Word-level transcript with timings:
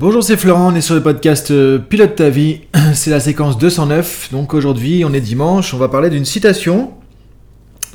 Bonjour, 0.00 0.22
c'est 0.22 0.36
Florent, 0.36 0.72
on 0.72 0.76
est 0.76 0.80
sur 0.80 0.94
le 0.94 1.02
podcast 1.02 1.50
euh, 1.50 1.76
Pilote 1.76 2.14
ta 2.14 2.30
vie, 2.30 2.60
c'est 2.94 3.10
la 3.10 3.18
séquence 3.18 3.58
209, 3.58 4.28
donc 4.30 4.54
aujourd'hui 4.54 5.04
on 5.04 5.12
est 5.12 5.20
dimanche, 5.20 5.74
on 5.74 5.76
va 5.76 5.88
parler 5.88 6.08
d'une 6.08 6.24
citation. 6.24 6.92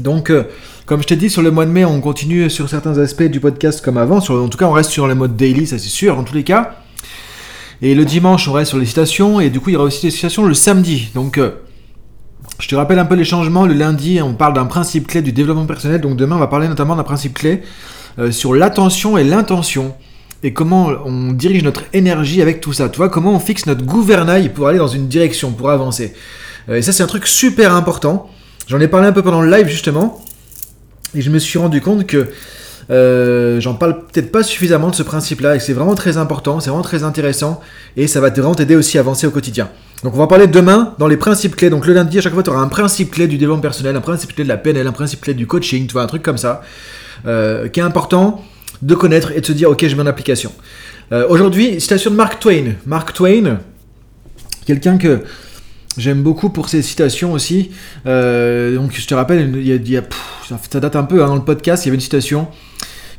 Donc 0.01 0.29
euh, 0.29 0.43
comme 0.85 1.01
je 1.01 1.07
t'ai 1.07 1.15
dit 1.15 1.29
sur 1.29 1.41
le 1.41 1.49
mois 1.49 1.65
de 1.65 1.71
mai, 1.71 1.85
on 1.85 2.01
continue 2.01 2.49
sur 2.49 2.67
certains 2.67 2.97
aspects 2.97 3.23
du 3.23 3.39
podcast 3.39 3.79
comme 3.79 3.97
avant, 3.97 4.17
en 4.17 4.49
tout 4.49 4.57
cas 4.57 4.65
on 4.65 4.73
reste 4.73 4.89
sur 4.89 5.07
le 5.07 5.15
mode 5.15 5.37
daily, 5.37 5.65
ça 5.65 5.79
c'est 5.79 5.87
sûr 5.87 6.19
en 6.19 6.25
tous 6.25 6.35
les 6.35 6.43
cas. 6.43 6.75
Et 7.81 7.95
le 7.95 8.03
dimanche 8.03 8.49
on 8.49 8.51
reste 8.51 8.71
sur 8.71 8.79
les 8.79 8.85
citations, 8.85 9.39
et 9.39 9.49
du 9.49 9.61
coup 9.61 9.69
il 9.69 9.73
y 9.73 9.75
aura 9.77 9.85
aussi 9.85 10.05
des 10.05 10.11
citations 10.11 10.43
le 10.43 10.53
samedi. 10.53 11.07
Donc 11.15 11.37
euh, 11.37 11.51
je 12.59 12.67
te 12.67 12.75
rappelle 12.75 12.99
un 12.99 13.05
peu 13.05 13.15
les 13.15 13.23
changements, 13.23 13.65
le 13.65 13.75
lundi 13.75 14.19
on 14.21 14.33
parle 14.33 14.55
d'un 14.55 14.65
principe 14.65 15.07
clé 15.07 15.21
du 15.21 15.31
développement 15.31 15.65
personnel, 15.65 16.01
donc 16.01 16.17
demain 16.17 16.35
on 16.35 16.39
va 16.39 16.47
parler 16.47 16.67
notamment 16.67 16.97
d'un 16.97 17.03
principe 17.03 17.35
clé 17.35 17.61
sur 18.29 18.53
l'attention 18.53 19.17
et 19.17 19.23
l'intention 19.23 19.95
et 20.43 20.51
comment 20.51 20.91
on 21.05 21.31
dirige 21.31 21.63
notre 21.63 21.83
énergie 21.93 22.41
avec 22.41 22.59
tout 22.59 22.73
ça. 22.73 22.89
Tu 22.89 22.97
vois, 22.97 23.09
comment 23.09 23.33
on 23.33 23.39
fixe 23.39 23.65
notre 23.65 23.83
gouvernail 23.83 24.49
pour 24.49 24.67
aller 24.67 24.77
dans 24.77 24.87
une 24.87 25.07
direction, 25.07 25.51
pour 25.51 25.69
avancer. 25.69 26.13
Euh, 26.69 26.75
et 26.75 26.81
ça, 26.81 26.91
c'est 26.91 27.01
un 27.01 27.07
truc 27.07 27.25
super 27.25 27.73
important. 27.73 28.29
J'en 28.67 28.79
ai 28.81 28.89
parlé 28.89 29.07
un 29.07 29.13
peu 29.13 29.23
pendant 29.23 29.41
le 29.41 29.49
live, 29.49 29.67
justement. 29.67 30.21
Et 31.15 31.21
je 31.21 31.29
me 31.29 31.39
suis 31.39 31.57
rendu 31.59 31.79
compte 31.79 32.05
que 32.05 32.27
euh, 32.89 33.61
j'en 33.61 33.75
parle 33.75 34.05
peut-être 34.05 34.31
pas 34.31 34.43
suffisamment 34.43 34.89
de 34.89 34.95
ce 34.95 35.03
principe-là. 35.03 35.55
Et 35.55 35.59
c'est 35.59 35.73
vraiment 35.73 35.95
très 35.95 36.17
important, 36.17 36.59
c'est 36.59 36.69
vraiment 36.69 36.83
très 36.83 37.03
intéressant. 37.03 37.61
Et 37.95 38.07
ça 38.07 38.19
va 38.19 38.29
vraiment 38.29 38.55
t'aider 38.55 38.75
aussi 38.75 38.97
à 38.97 39.01
avancer 39.01 39.25
au 39.25 39.31
quotidien. 39.31 39.69
Donc 40.03 40.13
on 40.13 40.17
va 40.17 40.27
parler 40.27 40.47
demain 40.47 40.93
dans 40.99 41.07
les 41.07 41.15
principes 41.15 41.55
clés. 41.55 41.69
Donc 41.69 41.85
le 41.85 41.93
lundi, 41.93 42.17
à 42.17 42.21
chaque 42.21 42.33
fois, 42.33 42.43
tu 42.43 42.49
auras 42.49 42.59
un 42.59 42.67
principe 42.67 43.11
clé 43.11 43.27
du 43.27 43.37
développement 43.37 43.61
personnel, 43.61 43.95
un 43.95 44.01
principe 44.01 44.35
clé 44.35 44.43
de 44.43 44.49
la 44.49 44.57
PNL, 44.57 44.85
un 44.85 44.91
principe 44.91 45.21
clé 45.21 45.33
du 45.33 45.47
coaching, 45.47 45.87
tu 45.87 45.93
vois, 45.93 46.01
un 46.01 46.07
truc 46.07 46.21
comme 46.21 46.37
ça, 46.37 46.61
euh, 47.25 47.69
qui 47.69 47.79
est 47.79 47.83
important 47.83 48.43
de 48.83 48.95
connaître 48.95 49.31
et 49.31 49.41
de 49.41 49.45
se 49.45 49.53
dire 49.53 49.69
ok 49.69 49.87
je 49.87 49.95
mets 49.95 50.03
en 50.03 50.07
application. 50.07 50.51
Euh, 51.11 51.27
aujourd'hui, 51.29 51.79
citation 51.79 52.11
de 52.11 52.15
Mark 52.15 52.39
Twain. 52.39 52.75
Mark 52.85 53.13
Twain, 53.13 53.59
quelqu'un 54.65 54.97
que 54.97 55.23
j'aime 55.97 56.21
beaucoup 56.21 56.49
pour 56.49 56.69
ses 56.69 56.81
citations 56.81 57.33
aussi. 57.33 57.71
Euh, 58.05 58.75
donc 58.75 58.91
je 58.93 59.07
te 59.07 59.13
rappelle, 59.13 59.55
il 59.55 59.89
y 59.89 59.97
a, 59.97 60.03
ça 60.69 60.79
date 60.79 60.95
un 60.95 61.03
peu 61.03 61.23
hein, 61.23 61.27
dans 61.27 61.35
le 61.35 61.43
podcast, 61.43 61.85
il 61.85 61.87
y 61.87 61.89
avait 61.89 61.95
une 61.95 62.01
citation 62.01 62.47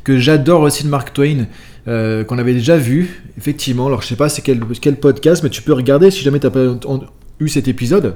que 0.03 0.19
j'adore 0.19 0.61
aussi 0.61 0.83
de 0.83 0.89
Mark 0.89 1.13
Twain. 1.13 1.47
Euh, 1.87 2.23
qu'on 2.23 2.39
avait 2.39 2.55
déjà 2.55 2.77
vu, 2.77 3.21
effectivement. 3.37 3.85
Alors 3.85 4.01
je 4.01 4.07
sais 4.07 4.15
pas 4.15 4.27
c'est 4.27 4.41
quel, 4.41 4.59
podcast, 4.95 5.43
mais 5.43 5.51
tu 5.51 5.61
peux 5.61 5.73
regarder 5.73 6.09
si 6.09 6.23
jamais 6.23 6.39
tu 6.39 6.47
n'as 6.47 6.51
pas 6.51 6.65
eu 7.39 7.47
cet 7.47 7.67
épisode. 7.67 8.15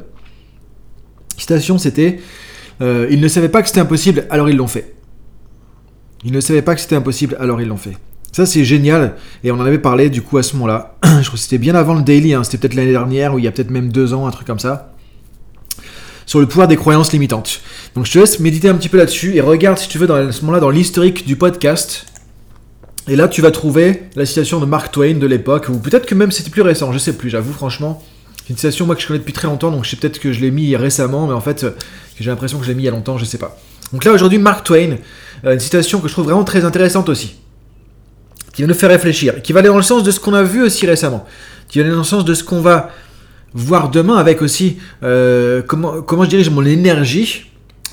Citation, 1.38 1.78
c'était 1.78 2.20
Ils 2.82 3.22
ne 3.22 3.28
savaient 3.28 3.50
pas 3.50 3.62
que 3.62 3.68
c'était 3.68 3.82
impossible, 3.82 4.26
alors 4.32 4.50
ils 4.50 4.58
l'ont 4.58 4.68
fait. 4.68 4.96
Ils 6.24 6.32
ne 6.32 6.42
savaient 6.42 6.62
pas 6.62 6.76
que 6.76 6.82
c'était 6.82 6.96
impossible, 6.96 7.38
alors 7.40 7.62
ils 7.62 7.68
l'ont 7.68 7.78
fait. 7.78 7.98
Ça, 8.32 8.46
c'est 8.46 8.64
génial. 8.64 9.16
Et 9.44 9.52
on 9.52 9.56
en 9.56 9.66
avait 9.66 9.80
parlé 9.80 10.10
du 10.10 10.22
coup 10.22 10.38
à 10.38 10.44
ce 10.44 10.54
moment-là. 10.54 10.96
Je 11.04 11.10
crois 11.10 11.34
que 11.34 11.38
c'était 11.38 11.58
bien 11.58 11.76
avant 11.76 11.96
le 11.96 12.04
daily. 12.04 12.34
Hein. 12.34 12.44
C'était 12.44 12.58
peut-être 12.58 12.76
l'année 12.76 12.92
dernière 12.92 13.34
ou 13.34 13.40
il 13.40 13.46
y 13.46 13.48
a 13.48 13.52
peut-être 13.52 13.72
même 13.72 13.92
deux 13.92 14.14
ans, 14.14 14.28
un 14.28 14.32
truc 14.32 14.46
comme 14.46 14.60
ça. 14.60 14.94
Sur 16.26 16.40
le 16.40 16.46
pouvoir 16.46 16.68
des 16.68 16.76
croyances 16.76 17.12
limitantes. 17.12 17.62
Donc 17.96 18.06
je 18.06 18.12
te 18.12 18.20
laisse 18.20 18.40
méditer 18.40 18.70
un 18.70 18.76
petit 18.76 18.90
peu 18.90 18.98
là-dessus 18.98 19.36
et 19.36 19.42
regarde 19.42 19.80
si 19.80 19.88
tu 19.88 19.98
veux 19.98 20.06
dans, 20.06 20.32
ce 20.32 20.42
moment-là 20.42 20.60
dans 20.60 20.70
l'historique 20.70 21.26
du 21.26 21.36
podcast. 21.36 22.06
Et 23.08 23.16
là, 23.16 23.28
tu 23.28 23.42
vas 23.42 23.50
trouver 23.50 24.04
la 24.16 24.28
citation 24.28 24.60
de 24.60 24.68
Mark 24.68 24.92
Twain 24.92 25.16
de 25.16 25.26
l'époque, 25.26 25.68
ou 25.70 25.80
peut-être 25.80 26.06
que 26.06 26.14
même 26.14 26.32
c'était 26.32 26.52
plus 26.52 26.62
récent, 26.62 26.94
je 26.94 27.00
sais 27.00 27.14
plus, 27.14 27.32
j'avoue 27.32 27.54
franchement. 27.54 28.04
C'est 28.38 28.52
une 28.52 28.58
citation 28.58 28.86
moi 28.86 28.96
que 28.96 29.02
je 29.02 29.08
connais 29.08 29.18
depuis 29.18 29.34
très 29.34 29.48
longtemps, 29.48 29.72
donc 29.72 29.84
je 29.84 29.90
sais 29.90 29.96
peut-être 29.96 30.20
que 30.20 30.32
je 30.32 30.42
l'ai 30.42 30.52
mis 30.52 30.76
récemment, 30.76 31.26
mais 31.26 31.34
en 31.34 31.42
fait, 31.42 31.66
j'ai 32.20 32.30
l'impression 32.30 32.60
que 32.60 32.66
je 32.66 32.70
l'ai 32.70 32.76
mis 32.76 32.84
il 32.84 32.86
y 32.86 32.90
a 32.90 32.92
longtemps, 32.92 33.18
je 33.18 33.26
sais 33.26 33.40
pas. 33.40 33.58
Donc 33.92 34.06
là 34.06 34.12
aujourd'hui, 34.12 34.38
Mark 34.38 34.64
Twain, 34.64 34.92
euh, 34.92 34.96
une 35.44 35.60
citation 35.60 36.00
que 36.00 36.08
je 36.08 36.14
trouve 36.14 36.26
vraiment 36.26 36.44
très 36.44 36.66
intéressante 36.66 37.10
aussi, 37.10 37.36
qui 38.54 38.62
va 38.62 38.68
nous 38.68 38.74
faire 38.74 38.90
réfléchir, 38.90 39.42
qui 39.42 39.54
va 39.54 39.60
aller 39.60 39.70
dans 39.70 39.78
le 39.78 39.84
sens 39.84 40.04
de 40.04 40.12
ce 40.12 40.20
qu'on 40.20 40.34
a 40.34 40.44
vu 40.44 40.64
aussi 40.64 40.86
récemment, 40.86 41.26
qui 41.68 41.80
va 41.80 41.86
aller 41.86 41.92
dans 41.92 42.00
le 42.00 42.04
sens 42.04 42.26
de 42.26 42.34
ce 42.34 42.44
qu'on 42.44 42.62
va 42.62 42.90
voir 43.54 43.90
demain 43.90 44.18
avec 44.18 44.42
aussi 44.42 44.78
euh, 45.04 45.62
comment, 45.66 46.02
comment 46.02 46.24
je 46.24 46.30
dirige 46.30 46.50
mon 46.50 46.66
énergie 46.66 47.50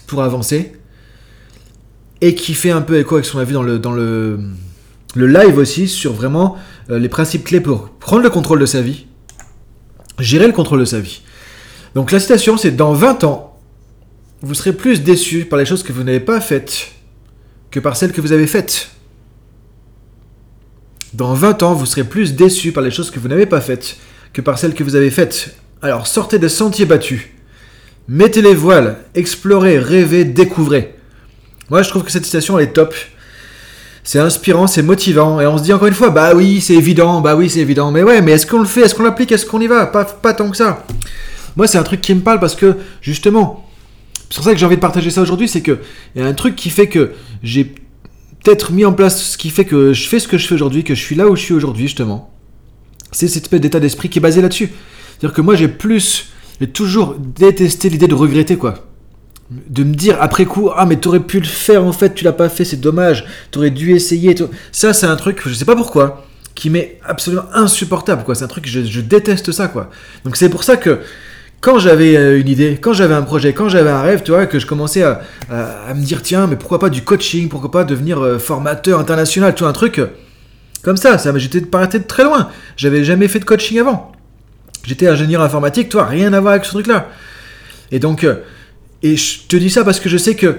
pour 0.06 0.22
avancer, 0.22 0.72
et 2.20 2.34
qui 2.34 2.54
fait 2.54 2.70
un 2.70 2.82
peu 2.82 2.98
écho 2.98 3.16
avec 3.16 3.26
ce 3.26 3.32
qu'on 3.32 3.38
a 3.38 3.44
vu 3.44 3.52
dans 3.52 3.62
le, 3.62 3.78
dans 3.78 3.92
le 3.92 4.38
live 5.14 5.58
aussi 5.58 5.88
sur 5.88 6.12
vraiment 6.12 6.56
euh, 6.90 6.98
les 6.98 7.08
principes 7.08 7.44
clés 7.44 7.60
pour 7.60 7.90
prendre 7.90 8.22
le 8.22 8.30
contrôle 8.30 8.60
de 8.60 8.66
sa 8.66 8.80
vie, 8.80 9.06
gérer 10.18 10.46
le 10.46 10.52
contrôle 10.52 10.80
de 10.80 10.84
sa 10.84 11.00
vie. 11.00 11.22
Donc 11.94 12.12
la 12.12 12.20
citation 12.20 12.56
c'est 12.56 12.72
dans 12.72 12.92
20 12.92 13.24
ans, 13.24 13.58
vous 14.42 14.54
serez 14.54 14.72
plus 14.72 15.02
déçu 15.02 15.44
par 15.44 15.58
les 15.58 15.64
choses 15.64 15.82
que 15.82 15.92
vous 15.92 16.04
n'avez 16.04 16.20
pas 16.20 16.40
faites 16.40 16.92
que 17.70 17.80
par 17.80 17.96
celles 17.96 18.12
que 18.12 18.20
vous 18.20 18.32
avez 18.32 18.46
faites. 18.46 18.88
Dans 21.14 21.34
20 21.34 21.62
ans, 21.62 21.74
vous 21.74 21.86
serez 21.86 22.04
plus 22.04 22.34
déçu 22.34 22.72
par 22.72 22.82
les 22.82 22.90
choses 22.90 23.10
que 23.10 23.18
vous 23.18 23.28
n'avez 23.28 23.46
pas 23.46 23.60
faites 23.60 23.96
que 24.32 24.42
par 24.42 24.58
celles 24.58 24.74
que 24.74 24.84
vous 24.84 24.96
avez 24.96 25.10
faites. 25.10 25.56
Alors 25.80 26.06
sortez 26.06 26.38
des 26.38 26.50
sentiers 26.50 26.84
battus. 26.84 27.22
Mettez 28.08 28.42
les 28.42 28.54
voiles, 28.54 28.98
explorez, 29.14 29.78
rêvez, 29.78 30.24
découvrez. 30.24 30.94
Moi, 31.70 31.82
je 31.82 31.88
trouve 31.88 32.04
que 32.04 32.12
cette 32.12 32.24
citation, 32.24 32.58
elle 32.58 32.68
est 32.68 32.72
top. 32.72 32.94
C'est 34.04 34.20
inspirant, 34.20 34.68
c'est 34.68 34.82
motivant, 34.82 35.40
et 35.40 35.46
on 35.46 35.58
se 35.58 35.64
dit 35.64 35.72
encore 35.72 35.88
une 35.88 35.94
fois, 35.94 36.10
bah 36.10 36.32
oui, 36.34 36.60
c'est 36.60 36.74
évident, 36.74 37.20
bah 37.20 37.34
oui, 37.34 37.50
c'est 37.50 37.58
évident, 37.58 37.90
mais 37.90 38.04
ouais, 38.04 38.22
mais 38.22 38.32
est-ce 38.32 38.46
qu'on 38.46 38.60
le 38.60 38.66
fait, 38.66 38.82
est-ce 38.82 38.94
qu'on 38.94 39.02
l'applique, 39.02 39.32
est-ce 39.32 39.44
qu'on 39.44 39.60
y 39.60 39.66
va? 39.66 39.86
Pas, 39.86 40.04
pas 40.04 40.32
tant 40.32 40.48
que 40.48 40.56
ça. 40.56 40.84
Moi, 41.56 41.66
c'est 41.66 41.78
un 41.78 41.82
truc 41.82 42.00
qui 42.00 42.14
me 42.14 42.20
parle 42.20 42.38
parce 42.38 42.54
que, 42.54 42.76
justement, 43.00 43.65
c'est 44.30 44.36
pour 44.36 44.44
ça 44.44 44.52
que 44.52 44.58
j'ai 44.58 44.66
envie 44.66 44.76
de 44.76 44.80
partager 44.80 45.10
ça 45.10 45.22
aujourd'hui, 45.22 45.48
c'est 45.48 45.60
que 45.60 45.78
il 46.14 46.22
y 46.22 46.24
a 46.24 46.28
un 46.28 46.34
truc 46.34 46.56
qui 46.56 46.70
fait 46.70 46.88
que 46.88 47.12
j'ai 47.42 47.64
peut-être 47.64 48.72
mis 48.72 48.84
en 48.84 48.92
place 48.92 49.22
ce 49.22 49.38
qui 49.38 49.50
fait 49.50 49.64
que 49.64 49.92
je 49.92 50.08
fais 50.08 50.18
ce 50.18 50.28
que 50.28 50.38
je 50.38 50.46
fais 50.46 50.54
aujourd'hui, 50.54 50.84
que 50.84 50.94
je 50.94 51.00
suis 51.00 51.14
là 51.14 51.28
où 51.28 51.36
je 51.36 51.42
suis 51.42 51.54
aujourd'hui 51.54 51.86
justement. 51.86 52.32
C'est 53.12 53.28
cette 53.28 53.44
espèce 53.44 53.60
d'état 53.60 53.80
d'esprit 53.80 54.08
qui 54.08 54.18
est 54.18 54.22
basé 54.22 54.42
là-dessus. 54.42 54.70
C'est-à-dire 55.18 55.34
que 55.34 55.40
moi 55.40 55.54
j'ai 55.54 55.68
plus, 55.68 56.26
j'ai 56.60 56.68
toujours 56.68 57.16
détesté 57.18 57.88
l'idée 57.88 58.08
de 58.08 58.14
regretter 58.14 58.56
quoi. 58.56 58.86
De 59.50 59.84
me 59.84 59.94
dire 59.94 60.16
après 60.20 60.44
coup, 60.44 60.70
ah 60.74 60.86
mais 60.86 60.96
t'aurais 60.96 61.20
pu 61.20 61.38
le 61.38 61.46
faire 61.46 61.84
en 61.84 61.92
fait, 61.92 62.14
tu 62.14 62.24
l'as 62.24 62.32
pas 62.32 62.48
fait, 62.48 62.64
c'est 62.64 62.80
dommage, 62.80 63.26
t'aurais 63.52 63.70
dû 63.70 63.94
essayer. 63.94 64.34
Ça 64.72 64.92
c'est 64.92 65.06
un 65.06 65.16
truc, 65.16 65.42
je 65.46 65.54
sais 65.54 65.64
pas 65.64 65.76
pourquoi, 65.76 66.26
qui 66.56 66.68
m'est 66.68 66.98
absolument 67.04 67.44
insupportable 67.52 68.24
quoi. 68.24 68.34
C'est 68.34 68.44
un 68.44 68.48
truc, 68.48 68.66
je 68.66 69.00
déteste 69.00 69.52
ça 69.52 69.68
quoi. 69.68 69.88
Donc 70.24 70.36
c'est 70.36 70.48
pour 70.48 70.64
ça 70.64 70.76
que 70.76 71.00
quand 71.60 71.78
j'avais 71.78 72.16
euh, 72.16 72.40
une 72.40 72.48
idée, 72.48 72.78
quand 72.80 72.92
j'avais 72.92 73.14
un 73.14 73.22
projet, 73.22 73.52
quand 73.52 73.68
j'avais 73.68 73.90
un 73.90 74.02
rêve, 74.02 74.22
tu 74.22 74.30
vois, 74.30 74.46
que 74.46 74.58
je 74.58 74.66
commençais 74.66 75.02
à, 75.02 75.20
me 75.94 76.04
dire, 76.04 76.22
tiens, 76.22 76.46
mais 76.46 76.56
pourquoi 76.56 76.78
pas 76.78 76.90
du 76.90 77.02
coaching, 77.02 77.48
pourquoi 77.48 77.70
pas 77.70 77.84
devenir 77.84 78.20
euh, 78.20 78.38
formateur 78.38 79.00
international, 79.00 79.54
tu 79.54 79.60
vois, 79.60 79.70
un 79.70 79.72
truc 79.72 79.98
euh, 79.98 80.06
comme 80.82 80.96
ça, 80.96 81.18
ça 81.18 81.36
j'étais 81.36 81.60
de 81.60 81.98
très 82.06 82.22
loin. 82.22 82.48
J'avais 82.76 83.02
jamais 83.02 83.26
fait 83.26 83.40
de 83.40 83.44
coaching 83.44 83.80
avant. 83.80 84.12
J'étais 84.84 85.08
ingénieur 85.08 85.42
informatique, 85.42 85.88
toi, 85.88 86.04
rien 86.04 86.32
à 86.32 86.40
voir 86.40 86.52
avec 86.52 86.64
ce 86.64 86.70
truc-là. 86.70 87.08
Et 87.90 87.98
donc, 87.98 88.24
et 89.02 89.16
je 89.16 89.48
te 89.48 89.56
dis 89.56 89.70
ça 89.70 89.82
parce 89.82 89.98
que 89.98 90.08
je 90.08 90.16
sais 90.16 90.36
que 90.36 90.58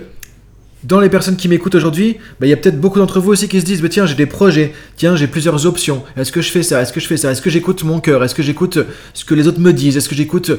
dans 0.83 0.99
les 0.99 1.09
personnes 1.09 1.35
qui 1.35 1.47
m'écoutent 1.47 1.75
aujourd'hui, 1.75 2.17
bah, 2.39 2.45
il 2.45 2.49
y 2.49 2.53
a 2.53 2.57
peut-être 2.57 2.79
beaucoup 2.79 2.99
d'entre 2.99 3.19
vous 3.19 3.31
aussi 3.31 3.47
qui 3.47 3.59
se 3.59 3.65
disent 3.65 3.81
bah, 3.81 3.89
tiens, 3.89 4.05
j'ai 4.05 4.15
des 4.15 4.25
projets, 4.25 4.73
tiens, 4.95 5.15
j'ai 5.15 5.27
plusieurs 5.27 5.65
options. 5.65 6.03
Est-ce 6.15 6.31
que 6.31 6.41
je 6.41 6.51
fais 6.51 6.63
ça? 6.63 6.81
Est-ce 6.81 6.93
que 6.93 6.99
je 6.99 7.07
fais 7.07 7.17
ça? 7.17 7.31
Est-ce 7.31 7.41
que 7.41 7.49
j'écoute 7.49 7.83
mon 7.83 7.99
cœur? 7.99 8.23
Est-ce 8.23 8.35
que 8.35 8.43
j'écoute 8.43 8.79
ce 9.13 9.25
que 9.25 9.33
les 9.33 9.47
autres 9.47 9.59
me 9.59 9.73
disent? 9.73 9.97
Est-ce 9.97 10.07
que 10.07 10.15
j'écoute 10.15 10.51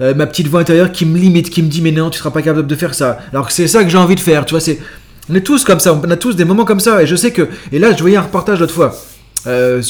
euh, 0.00 0.14
ma 0.14 0.26
petite 0.26 0.48
voix 0.48 0.60
intérieure 0.60 0.90
qui 0.90 1.06
me 1.06 1.16
limite, 1.16 1.50
qui 1.50 1.62
me 1.62 1.68
dit 1.68 1.82
mais 1.82 1.92
non, 1.92 2.10
tu 2.10 2.18
seras 2.18 2.30
pas 2.30 2.42
capable 2.42 2.66
de 2.66 2.74
faire 2.74 2.94
ça? 2.94 3.18
Alors 3.32 3.46
que 3.46 3.52
c'est 3.52 3.68
ça 3.68 3.84
que 3.84 3.90
j'ai 3.90 3.98
envie 3.98 4.16
de 4.16 4.20
faire, 4.20 4.44
tu 4.44 4.56
vois. 4.56 4.74
On 5.28 5.34
est 5.34 5.42
tous 5.42 5.64
comme 5.64 5.78
ça, 5.78 5.94
on 5.94 6.10
a 6.10 6.16
tous 6.16 6.34
des 6.34 6.44
moments 6.44 6.64
comme 6.64 6.80
ça, 6.80 7.02
et 7.02 7.06
je 7.06 7.14
sais 7.14 7.30
que. 7.30 7.48
Et 7.70 7.78
là, 7.78 7.94
je 7.94 8.00
voyais 8.00 8.16
un 8.16 8.22
reportage 8.22 8.58
l'autre 8.58 8.74
fois, 8.74 8.96
euh, 9.46 9.80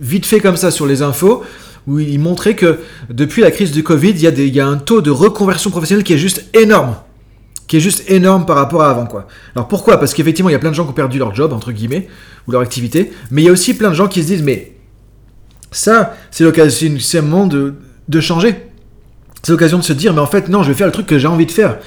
vite 0.00 0.26
fait 0.26 0.40
comme 0.40 0.56
ça 0.56 0.72
sur 0.72 0.86
les 0.86 1.02
infos, 1.02 1.44
où 1.86 2.00
il 2.00 2.18
montrait 2.18 2.56
que 2.56 2.80
depuis 3.08 3.42
la 3.42 3.52
crise 3.52 3.70
du 3.70 3.84
Covid, 3.84 4.10
il 4.10 4.54
y 4.54 4.60
a 4.60 4.66
un 4.66 4.76
taux 4.78 5.00
de 5.00 5.10
reconversion 5.10 5.70
professionnelle 5.70 6.02
qui 6.02 6.14
est 6.14 6.18
juste 6.18 6.44
énorme 6.54 6.96
qui 7.70 7.76
est 7.76 7.80
juste 7.80 8.02
énorme 8.10 8.46
par 8.46 8.56
rapport 8.56 8.82
à 8.82 8.90
avant, 8.90 9.06
quoi. 9.06 9.28
Alors 9.54 9.68
pourquoi? 9.68 10.00
Parce 10.00 10.12
qu'effectivement, 10.12 10.48
il 10.48 10.54
y 10.54 10.56
a 10.56 10.58
plein 10.58 10.70
de 10.70 10.74
gens 10.74 10.82
qui 10.82 10.90
ont 10.90 10.92
perdu 10.92 11.20
leur 11.20 11.32
job, 11.36 11.52
entre 11.52 11.70
guillemets, 11.70 12.08
ou 12.48 12.50
leur 12.50 12.62
activité, 12.62 13.12
mais 13.30 13.42
il 13.42 13.44
y 13.44 13.48
a 13.48 13.52
aussi 13.52 13.74
plein 13.74 13.90
de 13.90 13.94
gens 13.94 14.08
qui 14.08 14.22
se 14.22 14.26
disent, 14.26 14.42
mais 14.42 14.72
ça, 15.70 16.16
c'est 16.32 16.42
l'occasion, 16.42 16.96
c'est 16.98 17.22
moment 17.22 17.46
de, 17.46 18.20
changer. 18.20 18.56
C'est 19.44 19.52
l'occasion 19.52 19.78
de 19.78 19.84
se 19.84 19.92
dire, 19.92 20.12
mais 20.12 20.18
en 20.18 20.26
fait, 20.26 20.48
non, 20.48 20.64
je 20.64 20.72
vais 20.72 20.74
faire 20.74 20.88
le 20.88 20.92
truc 20.92 21.06
que 21.06 21.16
j'ai 21.16 21.28
envie 21.28 21.46
de 21.46 21.52
faire. 21.52 21.78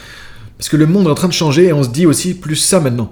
Parce 0.57 0.69
que 0.69 0.77
le 0.77 0.85
monde 0.85 1.05
est 1.07 1.09
en 1.09 1.15
train 1.15 1.27
de 1.27 1.33
changer 1.33 1.65
et 1.65 1.73
on 1.73 1.83
se 1.83 1.89
dit 1.89 2.05
aussi 2.05 2.33
plus 2.33 2.55
ça 2.55 2.79
maintenant. 2.79 3.11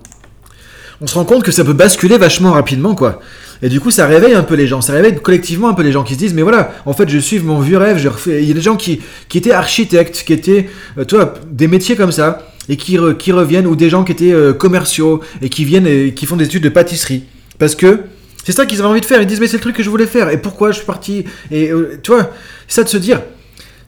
On 1.01 1.07
se 1.07 1.15
rend 1.15 1.25
compte 1.25 1.43
que 1.43 1.51
ça 1.51 1.65
peut 1.65 1.73
basculer 1.73 2.17
vachement 2.17 2.53
rapidement, 2.53 2.95
quoi. 2.95 3.19
Et 3.61 3.67
du 3.67 3.81
coup, 3.81 3.91
ça 3.91 4.07
réveille 4.07 4.33
un 4.33 4.43
peu 4.43 4.55
les 4.55 4.67
gens, 4.67 4.79
ça 4.79 4.93
réveille 4.93 5.15
collectivement 5.15 5.67
un 5.67 5.73
peu 5.73 5.83
les 5.83 5.91
gens 5.91 6.03
qui 6.03 6.13
se 6.13 6.19
disent, 6.19 6.33
mais 6.33 6.41
voilà, 6.41 6.71
en 6.85 6.93
fait, 6.93 7.09
je 7.09 7.17
suis 7.17 7.39
mon 7.39 7.59
vieux 7.59 7.77
rêve, 7.77 8.01
il 8.27 8.45
y 8.45 8.51
a 8.51 8.53
des 8.53 8.61
gens 8.61 8.77
qui, 8.77 9.01
qui 9.27 9.39
étaient 9.39 9.51
architectes, 9.51 10.23
qui 10.25 10.31
étaient, 10.31 10.69
euh, 10.97 11.03
toi, 11.03 11.33
des 11.51 11.67
métiers 11.67 11.97
comme 11.97 12.13
ça, 12.13 12.47
et 12.69 12.77
qui, 12.77 12.97
reviennent, 12.97 13.67
ou 13.67 13.75
des 13.75 13.89
gens 13.89 14.03
qui 14.03 14.11
étaient 14.11 14.31
euh, 14.31 14.53
commerciaux, 14.53 15.21
et 15.41 15.49
qui 15.49 15.65
viennent 15.65 15.87
et 15.87 16.13
qui 16.13 16.25
font 16.25 16.35
des 16.35 16.45
études 16.45 16.63
de 16.63 16.69
pâtisserie. 16.69 17.23
Parce 17.57 17.75
que 17.75 18.01
c'est 18.43 18.51
ça 18.51 18.65
qu'ils 18.65 18.79
avaient 18.79 18.89
envie 18.89 19.01
de 19.01 19.05
faire, 19.05 19.21
ils 19.21 19.27
disent, 19.27 19.39
mais 19.39 19.47
c'est 19.47 19.57
le 19.57 19.61
truc 19.61 19.75
que 19.75 19.83
je 19.83 19.89
voulais 19.89 20.07
faire, 20.07 20.29
et 20.29 20.37
pourquoi 20.37 20.71
je 20.71 20.77
suis 20.77 20.85
parti? 20.85 21.25
Et 21.51 21.71
euh, 21.71 21.99
tu 22.01 22.11
vois, 22.11 22.31
c'est 22.67 22.75
ça 22.75 22.83
de 22.83 22.89
se 22.89 22.97
dire, 22.97 23.21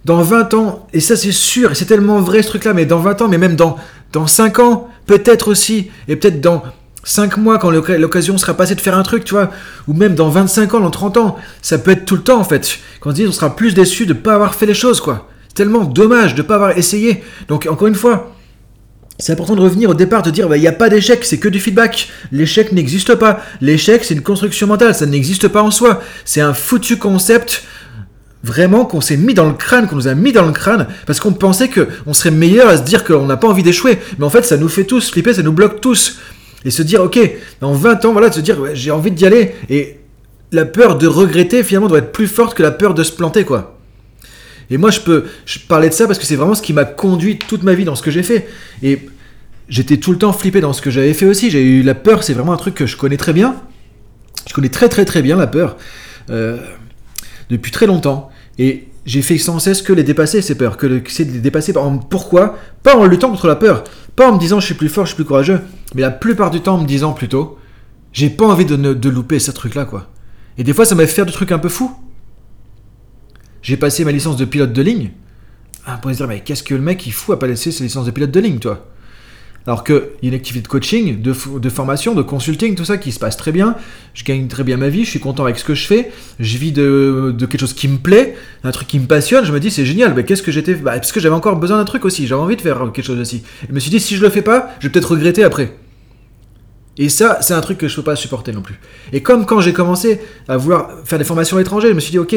dans 0.06 0.22
20 0.22 0.54
ans, 0.54 0.88
et 0.94 1.00
ça 1.00 1.16
c'est 1.16 1.32
sûr, 1.32 1.76
c'est 1.76 1.86
tellement 1.86 2.20
vrai 2.20 2.44
ce 2.44 2.50
truc-là, 2.50 2.74
mais 2.74 2.86
dans 2.86 3.00
20 3.00 3.22
ans, 3.22 3.28
mais 3.28 3.38
même 3.38 3.56
dans, 3.56 3.78
dans 4.12 4.28
5 4.28 4.60
ans, 4.60 4.90
peut-être 5.06 5.50
aussi, 5.50 5.90
et 6.08 6.16
peut-être 6.16 6.42
dans 6.42 6.64
5 7.04 7.38
mois 7.38 7.58
quand 7.58 7.70
l'occasion 7.70 8.38
sera 8.38 8.54
passée 8.54 8.76
de 8.76 8.82
faire 8.82 8.98
un 8.98 9.04
truc, 9.04 9.26
tu 9.26 9.34
vois, 9.34 9.50
ou 9.88 9.94
même 9.94 10.16
dans 10.16 10.30
25 10.30 10.74
ans, 10.74 10.80
dans 10.80 10.92
30 10.92 11.18
ans, 11.18 11.38
ça 11.62 11.78
peut 11.78 11.92
être 11.92 12.06
tout 12.06 12.16
le 12.16 12.22
temps 12.24 12.40
en 12.40 12.44
fait. 12.44 12.80
Quand 13.00 13.10
on 13.10 13.14
dit 13.14 13.26
on 13.28 13.32
sera 13.32 13.56
plus 13.56 13.74
déçu 13.74 14.06
de 14.06 14.14
ne 14.14 14.20
pas 14.20 14.36
avoir 14.36 14.56
fait 14.56 14.66
les 14.66 14.74
choses, 14.74 15.02
quoi. 15.02 15.30
Tellement 15.54 15.84
dommage 15.84 16.34
de 16.34 16.42
ne 16.42 16.48
pas 16.48 16.56
avoir 16.56 16.78
essayé. 16.78 17.24
Donc 17.48 17.68
encore 17.70 17.88
une 17.88 17.96
fois, 17.96 18.33
c'est 19.20 19.32
important 19.32 19.56
de 19.56 19.62
revenir 19.62 19.90
au 19.92 19.94
départ, 19.94 20.24
de 20.24 20.32
dire 20.32 20.50
bah, 20.50 20.58
il 20.58 20.62
n'y 20.62 20.68
a 20.68 20.74
pas 20.74 20.90
d'échec, 20.90 21.24
c'est 21.24 21.38
que 21.38 21.48
du 21.48 21.60
feedback. 21.60 22.10
L'échec 22.32 22.72
n'existe 22.72 23.16
pas. 23.16 23.42
L'échec, 23.62 24.04
c'est 24.04 24.16
une 24.16 24.22
construction 24.22 24.68
mentale, 24.68 24.96
ça 24.96 25.06
n'existe 25.06 25.48
pas 25.48 25.62
en 25.62 25.72
soi. 25.72 26.02
C'est 26.26 26.42
un 26.42 26.54
foutu 26.54 26.98
concept 26.98 27.64
vraiment 28.44 28.86
qu'on 28.86 29.02
s'est 29.02 29.18
mis 29.18 29.34
dans 29.34 29.48
le 29.48 29.54
crâne, 29.54 29.88
qu'on 29.88 29.96
nous 29.96 30.08
a 30.08 30.16
mis 30.16 30.34
dans 30.34 30.46
le 30.46 30.52
crâne, 30.52 30.88
parce 31.06 31.20
qu'on 31.20 31.32
pensait 31.32 31.70
qu'on 31.70 32.14
serait 32.14 32.32
meilleur 32.32 32.68
à 32.68 32.78
se 32.78 32.84
dire 32.84 33.04
qu'on 33.04 33.26
n'a 33.26 33.38
pas 33.38 33.48
envie 33.48 33.64
d'échouer. 33.64 34.00
Mais 34.18 34.26
en 34.26 34.30
fait, 34.30 34.44
ça 34.44 34.58
nous 34.58 34.68
fait 34.68 34.84
tous 34.84 35.12
flipper, 35.12 35.34
ça 35.34 35.44
nous 35.44 35.54
bloque 35.54 35.80
tous. 35.80 36.20
Et 36.66 36.72
se 36.72 36.82
dire, 36.82 37.02
ok, 37.02 37.20
dans 37.62 37.74
20 37.74 38.06
ans, 38.06 38.12
voilà, 38.14 38.30
de 38.30 38.36
se 38.36 38.40
dire, 38.40 38.58
j'ai 38.74 38.92
envie 38.92 39.12
d'y 39.12 39.26
aller. 39.26 39.54
Et 39.70 40.00
la 40.52 40.66
peur 40.66 40.98
de 40.98 41.08
regretter, 41.08 41.64
finalement, 41.64 41.88
doit 41.88 42.00
être 42.00 42.12
plus 42.12 42.28
forte 42.28 42.56
que 42.56 42.64
la 42.64 42.72
peur 42.72 42.94
de 42.94 43.04
se 43.04 43.12
planter, 43.12 43.44
quoi. 43.44 43.78
Et 44.74 44.78
moi, 44.78 44.90
je 44.90 45.02
peux 45.02 45.26
je 45.46 45.60
parler 45.60 45.88
de 45.88 45.94
ça 45.94 46.08
parce 46.08 46.18
que 46.18 46.26
c'est 46.26 46.36
vraiment 46.36 46.56
ce 46.56 46.64
qui 46.64 46.74
m'a 46.74 46.84
conduit 46.84 47.38
toute 47.38 47.62
ma 47.62 47.76
vie 47.76 47.86
dans 47.86 47.94
ce 47.94 48.02
que 48.02 48.10
j'ai 48.10 48.24
fait. 48.24 48.48
Et 48.82 49.08
j'étais 49.70 49.98
tout 49.98 50.12
le 50.12 50.18
temps 50.18 50.34
flippé 50.34 50.62
dans 50.62 50.74
ce 50.74 50.82
que 50.82 50.90
j'avais 50.90 51.14
fait 51.14 51.28
aussi. 51.28 51.52
J'ai 51.52 51.62
eu 51.62 51.84
la 51.84 51.94
peur, 51.94 52.24
c'est 52.24 52.34
vraiment 52.34 52.54
un 52.54 52.58
truc 52.58 52.74
que 52.74 52.88
je 52.88 52.98
connais 52.98 53.18
très 53.18 53.34
bien. 53.34 53.56
Je 54.48 54.54
connais 54.54 54.70
très 54.70 54.90
très 54.90 55.06
très 55.06 55.22
bien 55.22 55.36
la 55.36 55.46
peur 55.46 55.78
euh, 56.32 56.58
depuis 57.52 57.72
très 57.72 57.86
longtemps. 57.86 58.32
Et 58.58 58.88
j'ai 59.06 59.22
fait 59.22 59.38
sans 59.38 59.60
cesse 59.60 59.84
que 59.84 59.94
les 59.94 60.02
dépasser, 60.02 60.42
ces 60.42 60.56
peurs, 60.56 60.76
que 60.76 61.04
c'est 61.08 61.26
de 61.26 61.34
les 61.34 61.40
dépasser. 61.40 61.72
Pourquoi? 62.10 62.58
Pas 62.82 62.98
en 62.98 63.06
luttant 63.06 63.30
contre 63.30 63.46
la 63.46 63.56
peur, 63.56 63.84
pas 64.16 64.32
en 64.32 64.34
me 64.34 64.40
disant 64.40 64.60
je 64.60 64.66
suis 64.66 64.74
plus 64.74 64.90
fort, 64.90 65.06
je 65.06 65.10
suis 65.10 65.18
plus 65.18 65.26
courageux, 65.26 65.62
mais 65.94 66.02
la 66.02 66.10
plupart 66.10 66.50
du 66.50 66.62
temps 66.62 66.76
en 66.76 66.82
me 66.82 66.88
disant 66.88 67.14
plutôt 67.14 67.60
j'ai 68.12 68.32
pas 68.32 68.46
envie 68.46 68.66
de, 68.66 68.76
de 68.76 69.10
louper 69.10 69.38
ce 69.38 69.52
truc-là, 69.52 69.86
quoi. 69.86 70.10
Et 70.58 70.64
des 70.64 70.74
fois, 70.74 70.86
ça 70.86 70.96
m'a 70.96 71.06
fait 71.06 71.14
faire 71.14 71.26
des 71.28 71.32
trucs 71.32 71.52
un 71.52 71.60
peu 71.60 71.70
fous. 71.70 71.96
J'ai 73.64 73.78
passé 73.78 74.04
ma 74.04 74.12
licence 74.12 74.38
de 74.38 74.46
pilote 74.46 74.74
de 74.74 74.82
ligne. 74.82 75.12
Ah, 75.86 75.98
pour 75.98 76.12
se 76.12 76.18
dire, 76.18 76.28
mais 76.28 76.42
qu'est-ce 76.42 76.64
que 76.64 76.76
le 76.76 76.82
mec 76.82 77.06
il 77.08 77.14
fout 77.14 77.34
à 77.34 77.38
pas 77.38 77.48
laisser 77.48 77.72
sa 77.72 77.84
licence 77.84 78.06
de 78.06 78.12
pilote 78.12 78.32
de 78.32 78.40
ligne, 78.40 78.60
toi? 78.60 78.86
Alors 79.66 79.86
qu'il 79.86 79.96
y 80.22 80.26
a 80.26 80.30
une 80.30 80.34
activité 80.34 80.64
de 80.64 80.68
coaching, 80.68 81.22
de, 81.22 81.70
formation, 81.70 82.14
de 82.14 82.22
consulting, 82.22 82.76
tout 82.76 82.84
ça 82.84 82.98
qui 82.98 83.14
se 83.14 83.20
passe 83.20 83.38
très 83.38 83.54
bien. 83.54 83.78
Je 84.14 84.26
gagne 84.26 84.50
très 84.50 84.66
bien 84.66 84.76
ma 84.76 84.90
vie, 84.90 85.06
je 85.06 85.10
suis 85.10 85.22
content 85.22 85.46
avec 85.46 85.58
ce 85.58 85.64
que 85.64 85.74
je 85.74 85.88
fais. 85.88 86.12
Je 86.42 86.58
vis 86.58 86.74
de, 86.74 87.34
quelque 87.40 87.60
chose 87.60 87.74
qui 87.74 87.88
me 87.88 87.98
plaît, 87.98 88.36
un 88.66 88.72
truc 88.72 88.90
qui 88.90 89.00
me 89.00 89.06
passionne. 89.06 89.46
Je 89.46 89.54
me 89.54 89.62
dis, 89.62 89.72
c'est 89.72 89.86
génial. 89.86 90.14
Mais 90.14 90.26
qu'est-ce 90.26 90.44
que 90.44 90.52
j'étais. 90.52 90.76
Bah, 90.76 90.92
parce 90.96 91.14
que 91.14 91.22
j'avais 91.22 91.36
encore 91.36 91.56
besoin 91.56 91.78
d'un 91.78 91.86
truc 91.86 92.04
aussi. 92.04 92.28
J'avais 92.28 92.42
envie 92.42 92.58
de 92.58 92.62
faire 92.62 92.92
quelque 92.94 93.06
chose 93.06 93.20
aussi. 93.20 93.38
Et 93.64 93.68
je 93.70 93.74
me 93.74 93.80
suis 93.80 93.90
dit, 93.90 94.02
si 94.02 94.18
je 94.18 94.22
le 94.22 94.30
fais 94.30 94.42
pas, 94.42 94.76
je 94.80 94.88
vais 94.88 94.92
peut-être 94.92 95.12
regretter 95.12 95.46
après. 95.46 95.74
Et 96.98 97.10
ça, 97.10 97.40
c'est 97.42 97.54
un 97.54 97.62
truc 97.62 97.80
que 97.80 97.88
je 97.88 97.96
peux 97.96 98.04
pas 98.04 98.16
supporter 98.16 98.52
non 98.52 98.62
plus. 98.62 98.80
Et 99.12 99.24
comme 99.24 99.46
quand 99.46 99.62
j'ai 99.62 99.74
commencé 99.74 100.22
à 100.48 100.58
vouloir 100.58 100.92
faire 101.06 101.18
des 101.18 101.26
formations 101.26 101.58
à 101.58 101.60
l'étranger, 101.60 101.90
je 101.90 101.94
me 101.94 102.00
suis 102.00 102.12
dit, 102.12 102.20
ok, 102.20 102.36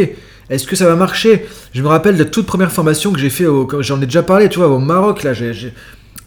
est-ce 0.48 0.66
que 0.66 0.76
ça 0.76 0.86
va 0.86 0.96
marcher? 0.96 1.46
Je 1.74 1.82
me 1.82 1.88
rappelle 1.88 2.16
de 2.16 2.24
toute 2.24 2.46
première 2.46 2.72
formation 2.72 3.12
que 3.12 3.18
j'ai 3.18 3.28
fait, 3.30 3.44
j'en 3.80 4.00
ai 4.00 4.06
déjà 4.06 4.22
parlé, 4.22 4.48
tu 4.48 4.58
vois, 4.58 4.68
au 4.68 4.78
Maroc, 4.78 5.22
là, 5.22 5.32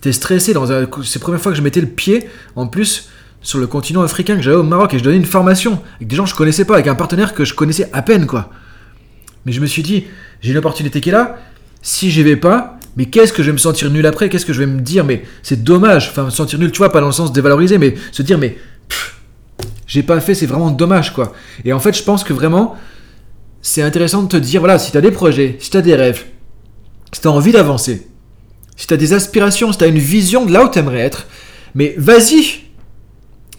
T'es 0.01 0.13
stressé 0.13 0.53
dans 0.53 0.71
un... 0.71 0.87
C'est 1.03 1.19
la 1.19 1.21
première 1.21 1.41
fois 1.41 1.51
que 1.51 1.57
je 1.57 1.61
mettais 1.61 1.81
le 1.81 1.87
pied, 1.87 2.29
en 2.55 2.67
plus, 2.67 3.09
sur 3.41 3.59
le 3.59 3.67
continent 3.67 4.01
africain 4.01 4.37
que 4.37 4.41
j'avais 4.41 4.55
au 4.55 4.63
Maroc, 4.63 4.93
et 4.93 4.99
je 4.99 5.03
donnais 5.03 5.17
une 5.17 5.25
formation 5.25 5.81
avec 5.97 6.07
des 6.07 6.15
gens 6.15 6.23
que 6.23 6.29
je 6.29 6.35
connaissais 6.35 6.63
pas, 6.63 6.75
avec 6.75 6.87
un 6.87 6.95
partenaire 6.95 7.33
que 7.33 7.43
je 7.43 7.53
connaissais 7.53 7.89
à 7.91 8.01
peine, 8.01 8.25
quoi. 8.25 8.49
Mais 9.45 9.51
je 9.51 9.59
me 9.59 9.65
suis 9.65 9.83
dit, 9.83 10.05
j'ai 10.39 10.51
une 10.51 10.57
opportunité 10.57 11.01
qui 11.01 11.09
est 11.09 11.11
là, 11.11 11.37
si 11.81 12.11
j'y 12.11 12.23
vais 12.23 12.37
pas, 12.37 12.78
mais 13.00 13.06
qu'est-ce 13.06 13.31
que 13.31 13.42
je 13.42 13.48
vais 13.48 13.54
me 13.54 13.57
sentir 13.57 13.90
nul 13.90 14.06
après? 14.06 14.28
Qu'est-ce 14.28 14.46
que 14.46 14.51
je 14.51 14.60
vais 14.60 14.66
me 14.66 14.81
dire? 14.81 15.06
Mais 15.06 15.24
c'est 15.42 15.63
dommage, 15.63 16.10
enfin, 16.10 16.25
me 16.25 16.30
sentir 16.30 16.60
nul, 16.60 16.69
tu 16.69 16.80
vois, 16.80 16.92
pas 16.92 17.00
dans 17.00 17.06
le 17.07 17.13
sens 17.13 17.31
dévaloriser, 17.31 17.78
mais 17.78 17.94
se 18.12 18.22
dire, 18.22 18.38
mais 18.38 18.57
j'ai 19.88 20.04
pas 20.04 20.19
fait, 20.19 20.36
c'est 20.36 20.46
vraiment 20.46 20.69
dommage, 20.69 21.13
quoi. 21.13 21.31
Et 21.63 21.72
en 21.72 21.80
fait, 21.80 21.98
je 21.98 22.04
pense 22.04 22.25
que 22.25 22.34
vraiment, 22.34 22.75
c'est 23.62 23.81
intéressant 23.81 24.24
de 24.24 24.28
te 24.28 24.36
dire, 24.36 24.60
voilà, 24.60 24.78
si 24.78 24.92
t'as 24.92 25.00
des 25.00 25.12
projets, 25.12 25.56
si 25.62 25.69
t'as 25.69 25.80
des 25.80 25.96
rêves, 25.96 26.25
si 27.13 27.22
t'as 27.22 27.30
envie 27.30 27.54
d'avancer, 27.54 28.06
si 28.75 28.86
tu 28.86 28.94
as 28.94 28.98
des 28.98 29.13
aspirations, 29.13 29.72
si 29.72 29.78
tu 29.78 29.86
as 29.86 29.88
une 29.88 29.98
vision 29.98 30.46
de 30.46 30.51
là 30.51 30.66
où 30.66 30.69
tu 30.69 30.78
aimerais 30.78 31.00
être, 31.00 31.25
mais 31.75 31.96
vas-y! 31.98 32.66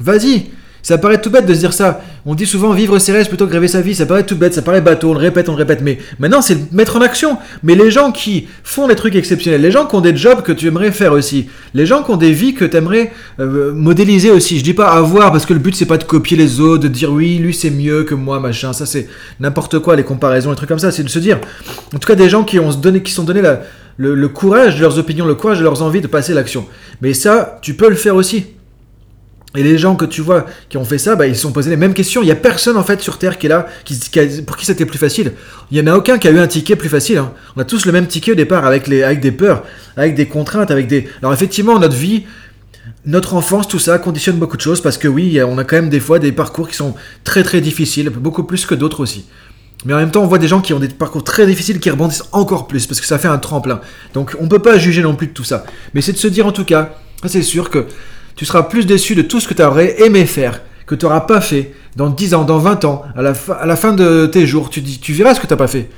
Vas-y 0.00 0.50
Ça 0.82 0.98
paraît 0.98 1.20
tout 1.20 1.30
bête 1.30 1.46
de 1.46 1.54
se 1.54 1.58
dire 1.60 1.72
ça. 1.72 2.02
On 2.26 2.34
dit 2.34 2.46
souvent 2.46 2.72
vivre 2.72 2.98
ses 2.98 3.12
rêves 3.12 3.28
plutôt 3.28 3.46
que 3.46 3.52
rêver 3.52 3.68
sa 3.68 3.80
vie. 3.80 3.94
Ça 3.94 4.06
paraît 4.06 4.24
tout 4.24 4.36
bête, 4.36 4.54
ça 4.54 4.62
paraît 4.62 4.80
bateau, 4.80 5.10
on 5.10 5.14
le 5.14 5.18
répète, 5.18 5.48
on 5.48 5.52
le 5.52 5.58
répète. 5.58 5.80
Mais 5.82 5.98
maintenant, 6.18 6.42
c'est 6.42 6.54
le 6.54 6.60
mettre 6.72 6.96
en 6.96 7.00
action. 7.00 7.38
Mais 7.62 7.74
les 7.74 7.90
gens 7.90 8.12
qui 8.12 8.48
font 8.62 8.88
des 8.88 8.96
trucs 8.96 9.14
exceptionnels, 9.14 9.60
les 9.60 9.70
gens 9.70 9.86
qui 9.86 9.94
ont 9.94 10.00
des 10.00 10.16
jobs 10.16 10.42
que 10.42 10.52
tu 10.52 10.66
aimerais 10.66 10.92
faire 10.92 11.12
aussi, 11.12 11.48
les 11.74 11.86
gens 11.86 12.02
qui 12.02 12.10
ont 12.10 12.16
des 12.16 12.32
vies 12.32 12.54
que 12.54 12.64
tu 12.64 12.76
aimerais 12.76 13.12
euh, 13.38 13.72
modéliser 13.72 14.30
aussi. 14.30 14.58
Je 14.58 14.64
dis 14.64 14.74
pas 14.74 14.90
avoir, 14.90 15.32
parce 15.32 15.46
que 15.46 15.52
le 15.52 15.60
but, 15.60 15.74
c'est 15.74 15.86
pas 15.86 15.98
de 15.98 16.04
copier 16.04 16.36
les 16.36 16.60
autres, 16.60 16.84
de 16.84 16.88
dire 16.88 17.12
oui, 17.12 17.38
lui, 17.38 17.54
c'est 17.54 17.70
mieux 17.70 18.04
que 18.04 18.14
moi, 18.14 18.40
machin. 18.40 18.72
Ça, 18.72 18.86
c'est 18.86 19.08
n'importe 19.38 19.78
quoi, 19.78 19.96
les 19.96 20.04
comparaisons, 20.04 20.50
les 20.50 20.56
trucs 20.56 20.68
comme 20.68 20.78
ça. 20.78 20.92
C'est 20.92 21.04
de 21.04 21.08
se 21.08 21.18
dire, 21.18 21.38
en 21.94 21.98
tout 21.98 22.06
cas, 22.06 22.14
des 22.14 22.28
gens 22.28 22.44
qui 22.44 22.58
ont 22.58 22.70
donné, 22.72 23.02
qui 23.02 23.12
sont 23.12 23.24
donnés 23.24 23.42
la 23.42 23.60
le, 24.00 24.28
courage 24.28 24.76
de 24.76 24.80
leurs 24.80 24.98
opinions, 24.98 25.26
le 25.26 25.34
courage 25.34 25.58
de 25.58 25.64
leurs 25.64 25.82
envies 25.82 26.00
de 26.00 26.06
passer 26.06 26.32
l'action. 26.32 26.66
Mais 27.02 27.12
ça, 27.12 27.58
tu 27.62 27.74
peux 27.74 27.88
le 27.88 27.96
faire 27.96 28.14
aussi. 28.14 28.46
Et 29.56 29.64
les 29.64 29.78
gens 29.78 29.96
que 29.96 30.04
tu 30.04 30.20
vois 30.20 30.46
qui 30.68 30.76
ont 30.76 30.84
fait 30.84 30.98
ça, 30.98 31.16
bah, 31.16 31.26
ils 31.26 31.34
se 31.34 31.42
sont 31.42 31.50
posés 31.50 31.70
les 31.70 31.76
mêmes 31.76 31.94
questions. 31.94 32.22
Il 32.22 32.26
n'y 32.26 32.30
a 32.30 32.36
personne 32.36 32.76
en 32.76 32.84
fait 32.84 33.00
sur 33.00 33.18
Terre 33.18 33.36
qui 33.36 33.46
est 33.46 33.48
là, 33.48 33.66
qui, 33.84 33.98
pour 34.46 34.56
qui 34.56 34.64
c'était 34.64 34.86
plus 34.86 34.98
facile. 34.98 35.32
Il 35.70 35.82
n'y 35.82 35.88
en 35.88 35.92
a 35.92 35.96
aucun 35.96 36.18
qui 36.18 36.28
a 36.28 36.30
eu 36.30 36.38
un 36.38 36.46
ticket 36.46 36.76
plus 36.76 36.88
facile. 36.88 37.18
Hein. 37.18 37.32
On 37.56 37.60
a 37.60 37.64
tous 37.64 37.84
le 37.84 37.90
même 37.90 38.06
ticket 38.06 38.32
au 38.32 38.36
départ, 38.36 38.64
avec, 38.64 38.86
les, 38.86 39.02
avec 39.02 39.20
des 39.20 39.32
peurs, 39.32 39.64
avec 39.96 40.14
des 40.14 40.26
contraintes, 40.26 40.70
avec 40.70 40.86
des... 40.86 41.08
Alors 41.20 41.32
effectivement, 41.32 41.80
notre 41.80 41.96
vie, 41.96 42.24
notre 43.06 43.34
enfance, 43.34 43.66
tout 43.66 43.80
ça 43.80 43.98
conditionne 43.98 44.36
beaucoup 44.36 44.56
de 44.56 44.62
choses, 44.62 44.80
parce 44.80 44.98
que 44.98 45.08
oui, 45.08 45.40
on 45.42 45.58
a 45.58 45.64
quand 45.64 45.76
même 45.76 45.88
des 45.88 46.00
fois 46.00 46.20
des 46.20 46.30
parcours 46.30 46.68
qui 46.68 46.76
sont 46.76 46.94
très 47.24 47.42
très 47.42 47.60
difficiles, 47.60 48.08
beaucoup 48.10 48.44
plus 48.44 48.66
que 48.66 48.76
d'autres 48.76 49.00
aussi. 49.00 49.24
Mais 49.84 49.94
en 49.94 49.96
même 49.96 50.10
temps, 50.10 50.22
on 50.22 50.26
voit 50.26 50.38
des 50.38 50.48
gens 50.48 50.60
qui 50.60 50.74
ont 50.74 50.78
des 50.78 50.88
parcours 50.88 51.24
très 51.24 51.46
difficiles 51.46 51.80
qui 51.80 51.90
rebondissent 51.90 52.24
encore 52.32 52.66
plus 52.66 52.86
parce 52.86 53.00
que 53.00 53.06
ça 53.06 53.18
fait 53.18 53.28
un 53.28 53.38
tremplin. 53.38 53.80
Donc 54.12 54.36
on 54.38 54.44
ne 54.44 54.48
peut 54.48 54.58
pas 54.58 54.78
juger 54.78 55.02
non 55.02 55.14
plus 55.14 55.28
de 55.28 55.32
tout 55.32 55.44
ça. 55.44 55.64
Mais 55.94 56.02
c'est 56.02 56.12
de 56.12 56.18
se 56.18 56.28
dire 56.28 56.46
en 56.46 56.52
tout 56.52 56.64
cas, 56.64 56.94
c'est 57.24 57.42
sûr 57.42 57.70
que 57.70 57.86
tu 58.40 58.46
seras 58.46 58.62
plus 58.62 58.86
déçu 58.86 59.14
de 59.14 59.20
tout 59.20 59.38
ce 59.38 59.46
que 59.46 59.52
tu 59.52 59.62
aurais 59.62 60.00
aimé 60.00 60.24
faire, 60.24 60.62
que 60.86 60.94
tu 60.94 61.04
n'auras 61.04 61.20
pas 61.20 61.42
fait 61.42 61.74
dans 61.94 62.08
10 62.08 62.32
ans, 62.32 62.44
dans 62.44 62.56
20 62.56 62.86
ans, 62.86 63.02
à 63.14 63.20
la, 63.20 63.76
fin 63.76 63.92
de 63.92 64.24
tes 64.24 64.46
jours. 64.46 64.70
Tu, 64.70 64.82
tu 64.82 65.12
verras 65.12 65.34
ce 65.34 65.40
que 65.40 65.46
tu 65.46 65.52
n'as 65.52 65.58
pas 65.58 65.66
fait. 65.66 65.90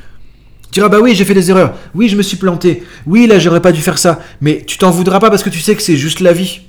Tu 0.62 0.81
diras, 0.81 0.89
bah 0.89 0.99
oui, 1.00 1.15
j'ai 1.15 1.25
fait 1.25 1.35
des 1.35 1.50
erreurs. 1.50 1.73
Oui, 1.94 2.09
je 2.09 2.17
me 2.17 2.23
suis 2.23 2.37
planté. 2.37 2.83
Oui, 3.06 3.29
là, 3.29 3.39
j'aurais 3.39 3.62
pas 3.62 3.71
dû 3.71 3.81
faire 3.81 3.97
ça. 3.97 4.19
Mais 4.41 4.65
tu 4.67 4.77
t'en 4.77 4.91
voudras 4.91 5.21
pas 5.21 5.31
parce 5.31 5.44
que 5.44 5.50
tu 5.50 5.61
sais 5.61 5.77
que 5.77 5.83
c'est 5.83 5.94
juste 5.94 6.19
la 6.19 6.33
vie. 6.33 6.62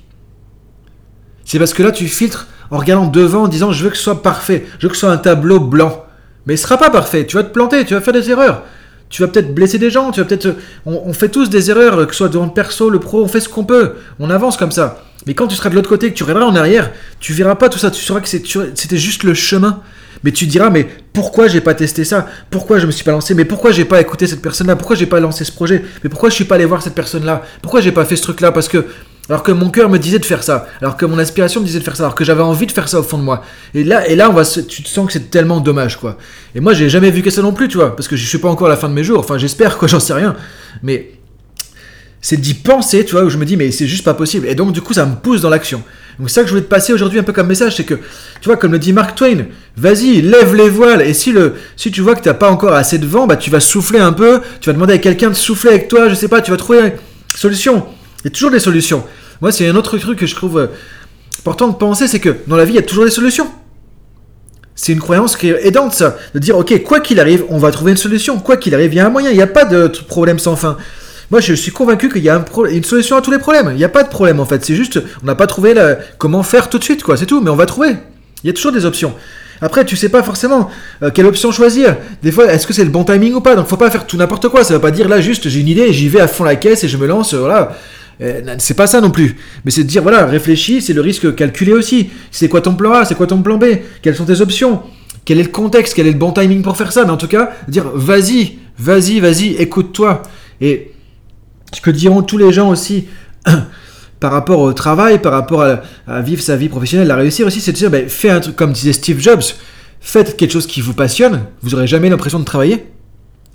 C'est 1.44 1.58
parce 1.58 1.74
que 1.74 1.82
là, 1.82 1.90
tu 1.90 2.06
filtres 2.06 2.46
en 2.70 2.78
regardant 2.78 3.08
devant, 3.08 3.42
en 3.42 3.48
disant, 3.48 3.72
je 3.72 3.82
veux 3.82 3.90
que 3.90 3.96
ce 3.96 4.04
soit 4.04 4.22
parfait. 4.22 4.66
Je 4.78 4.86
veux 4.86 4.90
que 4.90 4.94
ce 4.94 5.00
soit 5.00 5.10
un 5.10 5.16
tableau 5.16 5.58
blanc. 5.58 6.04
Mais 6.46 6.56
ce 6.56 6.62
sera 6.62 6.78
pas 6.78 6.90
parfait. 6.90 7.26
Tu 7.26 7.34
vas 7.34 7.42
te 7.42 7.52
planter, 7.52 7.84
tu 7.84 7.94
vas 7.94 8.00
faire 8.00 8.14
des 8.14 8.30
erreurs. 8.30 8.62
Tu 9.08 9.22
vas 9.22 9.26
peut-être 9.26 9.52
blesser 9.52 9.78
des 9.78 9.90
gens, 9.90 10.12
tu 10.12 10.20
vas 10.20 10.26
peut-être. 10.26 10.54
On, 10.86 11.12
fait 11.12 11.30
tous 11.30 11.50
des 11.50 11.68
erreurs, 11.72 12.06
que 12.06 12.12
ce 12.12 12.18
soit 12.18 12.28
dans 12.28 12.44
le 12.44 12.52
perso, 12.52 12.90
le 12.90 13.00
pro, 13.00 13.24
on 13.24 13.28
fait 13.28 13.40
ce 13.40 13.48
qu'on 13.48 13.64
peut. 13.64 13.94
On 14.20 14.30
avance 14.30 14.56
comme 14.56 14.70
ça. 14.70 15.02
Mais 15.26 15.34
quand 15.34 15.46
tu 15.46 15.56
seras 15.56 15.70
de 15.70 15.74
l'autre 15.74 15.88
côté, 15.88 16.10
que 16.10 16.14
tu 16.14 16.22
reviendras 16.22 16.46
en 16.46 16.56
arrière, 16.56 16.90
tu 17.20 17.32
verras 17.32 17.54
pas 17.54 17.68
tout 17.68 17.78
ça. 17.78 17.90
Tu 17.90 18.02
sauras 18.02 18.20
que 18.20 18.28
c'était 18.28 18.96
juste 18.96 19.22
le 19.24 19.34
chemin. 19.34 19.80
Mais 20.22 20.32
tu 20.32 20.46
diras, 20.46 20.70
mais 20.70 20.86
pourquoi 21.12 21.48
j'ai 21.48 21.60
pas 21.60 21.74
testé 21.74 22.04
ça? 22.04 22.26
Pourquoi 22.50 22.78
je 22.78 22.86
me 22.86 22.90
suis 22.90 23.04
pas 23.04 23.12
lancé? 23.12 23.34
Mais 23.34 23.44
pourquoi 23.44 23.72
j'ai 23.72 23.84
pas 23.84 24.00
écouté 24.00 24.26
cette 24.26 24.40
personne-là? 24.40 24.74
Pourquoi 24.74 24.96
j'ai 24.96 25.06
pas 25.06 25.20
lancé 25.20 25.44
ce 25.44 25.52
projet? 25.52 25.84
Mais 26.02 26.08
pourquoi 26.08 26.30
je 26.30 26.34
suis 26.34 26.44
pas 26.44 26.54
allé 26.54 26.64
voir 26.64 26.82
cette 26.82 26.94
personne-là? 26.94 27.42
Pourquoi 27.60 27.82
j'ai 27.82 27.92
pas 27.92 28.06
fait 28.06 28.16
ce 28.16 28.22
truc-là? 28.22 28.50
Parce 28.50 28.68
que 28.68 28.86
alors 29.28 29.42
que 29.42 29.52
mon 29.52 29.70
cœur 29.70 29.88
me 29.88 29.98
disait 29.98 30.18
de 30.18 30.24
faire 30.24 30.42
ça, 30.42 30.66
alors 30.82 30.98
que 30.98 31.06
mon 31.06 31.18
aspiration 31.18 31.60
me 31.60 31.66
disait 31.66 31.78
de 31.78 31.84
faire 31.84 31.96
ça, 31.96 32.02
alors 32.02 32.14
que 32.14 32.24
j'avais 32.24 32.42
envie 32.42 32.66
de 32.66 32.72
faire 32.72 32.88
ça 32.88 33.00
au 33.00 33.02
fond 33.02 33.16
de 33.16 33.22
moi. 33.22 33.42
Et 33.72 33.82
là, 33.82 34.06
et 34.06 34.16
là, 34.16 34.28
on 34.28 34.34
va, 34.34 34.44
tu 34.44 34.82
te 34.82 34.88
sens 34.88 35.06
que 35.06 35.14
c'est 35.14 35.30
tellement 35.30 35.60
dommage, 35.60 35.98
quoi. 35.98 36.18
Et 36.54 36.60
moi, 36.60 36.74
j'ai 36.74 36.90
jamais 36.90 37.10
vu 37.10 37.22
que 37.22 37.30
ça 37.30 37.40
non 37.40 37.52
plus, 37.52 37.68
tu 37.68 37.78
vois, 37.78 37.96
parce 37.96 38.06
que 38.06 38.16
je 38.16 38.26
suis 38.26 38.38
pas 38.38 38.48
encore 38.48 38.66
à 38.66 38.70
la 38.70 38.76
fin 38.76 38.88
de 38.88 38.94
mes 38.94 39.04
jours. 39.04 39.18
Enfin, 39.18 39.38
j'espère, 39.38 39.78
quoi, 39.78 39.88
j'en 39.88 40.00
sais 40.00 40.12
rien. 40.12 40.36
Mais 40.82 41.12
c'est 42.24 42.38
d'y 42.38 42.54
penser, 42.54 43.04
tu 43.04 43.12
vois, 43.12 43.22
où 43.22 43.28
je 43.28 43.36
me 43.36 43.44
dis, 43.44 43.54
mais 43.54 43.70
c'est 43.70 43.86
juste 43.86 44.02
pas 44.02 44.14
possible. 44.14 44.48
Et 44.48 44.54
donc, 44.54 44.72
du 44.72 44.80
coup, 44.80 44.94
ça 44.94 45.04
me 45.04 45.14
pousse 45.14 45.42
dans 45.42 45.50
l'action. 45.50 45.82
Donc, 46.18 46.30
c'est 46.30 46.36
ça 46.36 46.40
que 46.40 46.46
je 46.46 46.52
voulais 46.52 46.64
te 46.64 46.70
passer 46.70 46.94
aujourd'hui 46.94 47.18
un 47.18 47.22
peu 47.22 47.34
comme 47.34 47.48
message, 47.48 47.76
c'est 47.76 47.84
que, 47.84 47.96
tu 48.40 48.46
vois, 48.46 48.56
comme 48.56 48.72
le 48.72 48.78
dit 48.78 48.94
Mark 48.94 49.14
Twain, 49.14 49.44
vas-y, 49.76 50.22
lève 50.22 50.54
les 50.54 50.70
voiles. 50.70 51.02
Et 51.02 51.12
si 51.12 51.32
le, 51.32 51.56
si 51.76 51.90
tu 51.90 52.00
vois 52.00 52.14
que 52.14 52.22
t'as 52.22 52.32
pas 52.32 52.48
encore 52.48 52.72
assez 52.72 52.96
de 52.96 53.04
vent, 53.04 53.26
bah, 53.26 53.36
tu 53.36 53.50
vas 53.50 53.60
souffler 53.60 53.98
un 53.98 54.14
peu, 54.14 54.40
tu 54.62 54.70
vas 54.70 54.72
demander 54.72 54.94
à 54.94 54.98
quelqu'un 54.98 55.28
de 55.28 55.34
souffler 55.34 55.68
avec 55.68 55.88
toi, 55.88 56.08
je 56.08 56.14
sais 56.14 56.28
pas, 56.28 56.40
tu 56.40 56.50
vas 56.50 56.56
trouver 56.56 56.78
une 56.78 56.92
solution. 57.34 57.84
Il 58.20 58.24
y 58.24 58.28
a 58.28 58.30
toujours 58.30 58.50
des 58.50 58.58
solutions. 58.58 59.04
Moi, 59.42 59.52
c'est 59.52 59.68
un 59.68 59.76
autre 59.76 59.98
truc 59.98 60.18
que 60.18 60.26
je 60.26 60.34
trouve 60.34 60.60
euh, 60.60 60.66
important 61.40 61.68
de 61.68 61.74
penser, 61.74 62.08
c'est 62.08 62.20
que 62.20 62.34
dans 62.46 62.56
la 62.56 62.64
vie, 62.64 62.72
il 62.72 62.76
y 62.76 62.78
a 62.78 62.82
toujours 62.82 63.04
des 63.04 63.10
solutions. 63.10 63.50
C'est 64.74 64.94
une 64.94 65.00
croyance 65.00 65.36
qui 65.36 65.50
est 65.50 65.66
aidante, 65.66 65.92
ça. 65.92 66.16
De 66.32 66.38
dire, 66.38 66.56
ok, 66.56 66.82
quoi 66.84 67.00
qu'il 67.00 67.20
arrive, 67.20 67.44
on 67.50 67.58
va 67.58 67.70
trouver 67.70 67.90
une 67.90 67.98
solution. 67.98 68.38
Quoi 68.38 68.56
qu'il 68.56 68.74
arrive, 68.74 68.94
il 68.94 68.96
y 68.96 69.00
a 69.00 69.06
un 69.06 69.10
moyen. 69.10 69.28
Il 69.28 69.36
n'y 69.36 69.42
a 69.42 69.46
pas 69.46 69.66
de 69.66 69.88
problème 70.08 70.38
sans 70.38 70.56
fin. 70.56 70.78
Moi, 71.34 71.40
je 71.40 71.52
suis 71.52 71.72
convaincu 71.72 72.08
qu'il 72.08 72.22
y 72.22 72.28
a 72.28 72.44
une 72.70 72.84
solution 72.84 73.16
à 73.16 73.20
tous 73.20 73.32
les 73.32 73.40
problèmes. 73.40 73.70
Il 73.72 73.76
n'y 73.76 73.82
a 73.82 73.88
pas 73.88 74.04
de 74.04 74.08
problème, 74.08 74.38
en 74.38 74.44
fait. 74.44 74.64
C'est 74.64 74.76
juste, 74.76 75.02
on 75.20 75.26
n'a 75.26 75.34
pas 75.34 75.48
trouvé 75.48 75.74
comment 76.16 76.44
faire 76.44 76.70
tout 76.70 76.78
de 76.78 76.84
suite, 76.84 77.02
quoi. 77.02 77.16
C'est 77.16 77.26
tout. 77.26 77.40
Mais 77.40 77.50
on 77.50 77.56
va 77.56 77.66
trouver. 77.66 77.96
Il 78.44 78.46
y 78.46 78.50
a 78.50 78.52
toujours 78.52 78.70
des 78.70 78.84
options. 78.84 79.12
Après, 79.60 79.84
tu 79.84 79.96
sais 79.96 80.10
pas 80.10 80.22
forcément 80.22 80.70
euh, 81.02 81.10
quelle 81.12 81.26
option 81.26 81.50
choisir. 81.50 81.96
Des 82.22 82.30
fois, 82.30 82.46
est-ce 82.52 82.68
que 82.68 82.72
c'est 82.72 82.84
le 82.84 82.90
bon 82.90 83.02
timing 83.02 83.34
ou 83.34 83.40
pas? 83.40 83.56
Donc, 83.56 83.66
faut 83.66 83.76
pas 83.76 83.90
faire 83.90 84.06
tout 84.06 84.16
n'importe 84.16 84.48
quoi. 84.48 84.62
Ça 84.62 84.74
veut 84.74 84.80
pas 84.80 84.92
dire 84.92 85.08
là 85.08 85.20
juste 85.20 85.48
j'ai 85.48 85.58
une 85.58 85.66
idée, 85.66 85.92
j'y 85.92 86.08
vais 86.08 86.20
à 86.20 86.28
fond 86.28 86.44
la 86.44 86.54
caisse 86.54 86.84
et 86.84 86.88
je 86.88 86.96
me 86.98 87.06
lance. 87.08 87.34
Euh, 87.34 87.40
voilà. 87.40 87.76
Euh, 88.20 88.54
c'est 88.58 88.74
pas 88.74 88.86
ça 88.86 89.00
non 89.00 89.10
plus. 89.10 89.34
Mais 89.64 89.72
c'est 89.72 89.82
de 89.82 89.88
dire, 89.88 90.02
voilà, 90.02 90.26
réfléchis, 90.26 90.82
c'est 90.82 90.92
le 90.92 91.00
risque 91.00 91.34
calculé 91.34 91.72
aussi. 91.72 92.10
C'est 92.30 92.48
quoi 92.48 92.60
ton 92.60 92.76
plan 92.76 92.92
A, 92.92 93.04
c'est 93.04 93.16
quoi 93.16 93.26
ton 93.26 93.42
plan 93.42 93.58
B? 93.58 93.64
Quelles 94.02 94.14
sont 94.14 94.26
tes 94.26 94.40
options? 94.40 94.82
Quel 95.24 95.40
est 95.40 95.42
le 95.42 95.48
contexte? 95.48 95.94
Quel 95.94 96.06
est 96.06 96.12
le 96.12 96.16
bon 96.18 96.30
timing 96.30 96.62
pour 96.62 96.76
faire 96.76 96.92
ça? 96.92 97.04
Mais 97.04 97.10
en 97.10 97.16
tout 97.16 97.26
cas, 97.26 97.50
dire, 97.66 97.90
vas-y, 97.92 98.58
vas-y, 98.78 99.18
vas-y, 99.18 99.56
écoute-toi. 99.56 100.22
Et 100.60 100.92
ce 101.74 101.80
que 101.80 101.90
diront 101.90 102.22
tous 102.22 102.38
les 102.38 102.52
gens 102.52 102.70
aussi 102.70 103.06
par 104.20 104.32
rapport 104.32 104.60
au 104.60 104.72
travail, 104.72 105.20
par 105.20 105.32
rapport 105.32 105.62
à, 106.06 106.20
vivre 106.22 106.42
sa 106.42 106.56
vie 106.56 106.68
professionnelle, 106.68 107.10
à 107.10 107.16
réussir 107.16 107.46
aussi, 107.46 107.60
c'est 107.60 107.72
de 107.72 107.76
dire, 107.76 107.90
ben, 107.90 108.08
fais 108.08 108.30
un 108.30 108.40
truc 108.40 108.56
comme 108.56 108.72
disait 108.72 108.92
Steve 108.92 109.20
Jobs, 109.20 109.42
faites 110.00 110.36
quelque 110.36 110.52
chose 110.52 110.66
qui 110.66 110.80
vous 110.80 110.94
passionne, 110.94 111.44
vous 111.62 111.70
n'aurez 111.70 111.86
jamais 111.86 112.08
l'impression 112.08 112.38
de 112.38 112.44
travailler. 112.44 112.86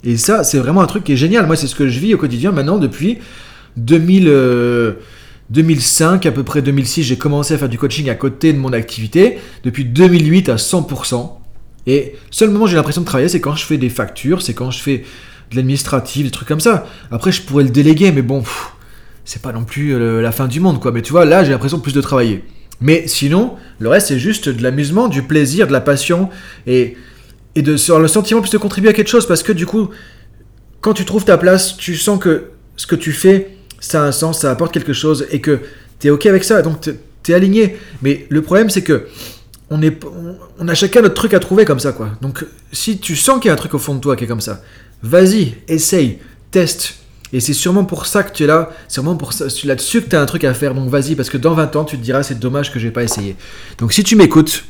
Et 0.04 0.16
ça, 0.16 0.44
c'est 0.44 0.58
vraiment 0.58 0.80
un 0.80 0.86
truc 0.86 1.04
qui 1.04 1.12
est 1.12 1.16
génial. 1.16 1.46
Moi, 1.46 1.56
c'est 1.56 1.66
ce 1.66 1.74
que 1.74 1.88
je 1.88 1.98
vis 1.98 2.14
au 2.14 2.18
quotidien 2.18 2.52
maintenant 2.52 2.78
depuis 2.78 3.18
2000, 3.76 4.94
2005, 5.50 6.24
euh, 6.24 6.28
à 6.28 6.32
peu 6.32 6.42
près 6.42 6.62
2006, 6.62 7.02
j'ai 7.02 7.18
commencé 7.18 7.54
à 7.54 7.58
faire 7.58 7.68
du 7.68 7.78
coaching 7.78 8.08
à 8.08 8.14
côté 8.14 8.52
de 8.52 8.58
mon 8.58 8.72
activité. 8.72 9.38
Depuis 9.64 9.84
2008 9.84 10.48
à 10.48 10.56
100%. 10.56 11.32
Et 11.86 12.14
seul 12.30 12.50
moment 12.50 12.64
où 12.64 12.68
j'ai 12.68 12.76
l'impression 12.76 13.00
de 13.00 13.06
travailler, 13.06 13.28
c'est 13.28 13.40
quand 13.40 13.56
je 13.56 13.64
fais 13.64 13.78
des 13.78 13.88
factures, 13.88 14.42
c'est 14.42 14.54
quand 14.54 14.70
je 14.70 14.80
fais 14.80 15.04
de 15.50 15.56
l'administratif, 15.56 16.24
des 16.24 16.30
trucs 16.30 16.48
comme 16.48 16.60
ça. 16.60 16.86
Après, 17.10 17.32
je 17.32 17.42
pourrais 17.42 17.64
le 17.64 17.70
déléguer, 17.70 18.12
mais 18.12 18.22
bon, 18.22 18.42
c'est 19.24 19.42
pas 19.42 19.52
non 19.52 19.64
plus 19.64 19.94
euh, 19.94 20.20
la 20.20 20.32
fin 20.32 20.46
du 20.46 20.60
monde, 20.60 20.80
quoi. 20.80 20.92
Mais 20.92 21.02
tu 21.02 21.12
vois, 21.12 21.24
là, 21.24 21.44
j'ai 21.44 21.50
l'impression 21.50 21.80
plus 21.80 21.92
de 21.92 22.00
travailler. 22.00 22.44
Mais 22.80 23.06
sinon, 23.06 23.56
le 23.78 23.88
reste, 23.88 24.08
c'est 24.08 24.18
juste 24.18 24.48
de 24.48 24.62
l'amusement, 24.62 25.08
du 25.08 25.22
plaisir, 25.22 25.66
de 25.66 25.72
la 25.72 25.80
passion 25.80 26.30
et, 26.66 26.96
et 27.54 27.62
de 27.62 27.72
le 27.72 28.08
sentiment 28.08 28.40
plus 28.40 28.50
de 28.50 28.58
contribuer 28.58 28.90
à 28.90 28.92
quelque 28.92 29.10
chose. 29.10 29.26
Parce 29.26 29.42
que 29.42 29.52
du 29.52 29.66
coup, 29.66 29.90
quand 30.80 30.94
tu 30.94 31.04
trouves 31.04 31.24
ta 31.24 31.36
place, 31.36 31.76
tu 31.76 31.96
sens 31.96 32.18
que 32.18 32.50
ce 32.76 32.86
que 32.86 32.96
tu 32.96 33.12
fais, 33.12 33.56
ça 33.80 34.02
a 34.02 34.06
un 34.06 34.12
sens, 34.12 34.40
ça 34.40 34.50
apporte 34.50 34.72
quelque 34.72 34.92
chose 34.92 35.26
et 35.30 35.40
que 35.40 35.60
tu 35.98 36.06
es 36.06 36.10
OK 36.10 36.26
avec 36.26 36.44
ça. 36.44 36.62
Donc, 36.62 36.80
tu 37.22 37.34
aligné. 37.34 37.76
Mais 38.02 38.26
le 38.30 38.42
problème, 38.42 38.70
c'est 38.70 38.82
que 38.82 39.06
on, 39.70 39.80
on 40.58 40.68
a 40.68 40.74
chacun 40.74 41.02
notre 41.02 41.14
truc 41.14 41.34
à 41.34 41.38
trouver 41.38 41.64
comme 41.64 41.80
ça, 41.80 41.92
quoi. 41.92 42.10
Donc, 42.22 42.44
si 42.72 42.98
tu 42.98 43.14
sens 43.14 43.40
qu'il 43.40 43.48
y 43.48 43.50
a 43.50 43.52
un 43.52 43.56
truc 43.56 43.74
au 43.74 43.78
fond 43.78 43.94
de 43.94 44.00
toi 44.00 44.16
qui 44.16 44.24
est 44.24 44.26
comme 44.26 44.40
ça, 44.40 44.62
vas-y, 45.02 45.54
essaye, 45.68 46.18
teste. 46.50 46.96
Et 47.32 47.40
c'est 47.40 47.52
sûrement 47.52 47.84
pour 47.84 48.06
ça 48.06 48.22
que 48.22 48.32
tu 48.32 48.42
es 48.42 48.46
là, 48.46 48.70
c'est 48.88 48.94
sûrement 48.94 49.16
pour 49.16 49.32
là-dessus 49.64 50.02
que 50.02 50.10
tu 50.10 50.16
as 50.16 50.20
un 50.20 50.26
truc 50.26 50.44
à 50.44 50.52
faire. 50.52 50.74
Donc 50.74 50.88
vas-y, 50.88 51.14
parce 51.14 51.30
que 51.30 51.38
dans 51.38 51.54
20 51.54 51.76
ans, 51.76 51.84
tu 51.84 51.96
te 51.96 52.02
diras 52.02 52.22
c'est 52.22 52.38
dommage 52.38 52.72
que 52.72 52.80
j'ai 52.80 52.90
pas 52.90 53.04
essayé. 53.04 53.36
Donc 53.78 53.92
si 53.92 54.02
tu 54.02 54.16
m'écoutes, 54.16 54.64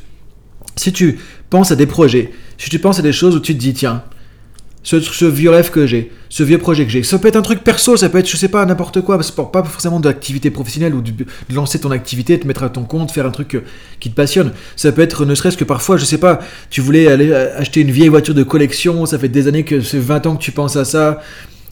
si 0.75 0.93
tu 0.93 1.19
penses 1.49 1.71
à 1.71 1.75
des 1.75 1.87
projets, 1.87 2.31
si 2.57 2.69
tu 2.69 2.79
penses 2.79 2.99
à 2.99 3.01
des 3.01 3.13
choses 3.13 3.35
où 3.35 3.39
tu 3.39 3.53
te 3.53 3.59
dis 3.59 3.73
tiens, 3.73 4.03
ce, 4.83 5.25
vieux 5.25 5.49
rêve 5.49 5.69
que 5.69 5.85
j'ai, 5.85 6.11
ce 6.29 6.43
vieux 6.43 6.57
projet 6.57 6.85
que 6.85 6.91
j'ai. 6.91 7.03
Ça 7.03 7.19
peut 7.19 7.27
être 7.27 7.35
un 7.35 7.41
truc 7.41 7.63
perso, 7.63 7.97
ça 7.97 8.09
peut 8.09 8.17
être, 8.17 8.29
je 8.29 8.35
sais 8.35 8.47
pas, 8.47 8.65
n'importe 8.65 9.01
quoi, 9.01 9.19
pas 9.51 9.63
forcément 9.63 9.99
d'activité 9.99 10.49
professionnelle 10.49 10.95
ou 10.95 11.01
de, 11.01 11.11
lancer 11.53 11.79
ton 11.79 11.91
activité, 11.91 12.37
de 12.37 12.41
te 12.41 12.47
mettre 12.47 12.63
à 12.63 12.69
ton 12.69 12.83
compte, 12.83 13.11
faire 13.11 13.25
un 13.25 13.31
truc 13.31 13.55
euh, 13.55 13.63
qui 13.99 14.09
te 14.09 14.15
passionne. 14.15 14.51
Ça 14.75 14.91
peut 14.91 15.01
être 15.01 15.25
ne 15.25 15.35
serait-ce 15.35 15.57
que 15.57 15.63
parfois, 15.63 15.97
je 15.97 16.05
sais 16.05 16.17
pas, 16.17 16.39
tu 16.69 16.81
voulais 16.81 17.07
aller 17.07 17.31
euh, 17.31 17.57
acheter 17.57 17.81
une 17.81 17.91
vieille 17.91 18.09
voiture 18.09 18.33
de 18.33 18.43
collection, 18.43 19.05
ça 19.05 19.19
fait 19.19 19.29
des 19.29 19.47
années 19.47 19.63
que 19.63 19.81
c'est 19.81 19.99
20 19.99 20.25
ans 20.25 20.35
que 20.35 20.41
tu 20.41 20.51
penses 20.51 20.75
à 20.75 20.85
ça. 20.85 21.21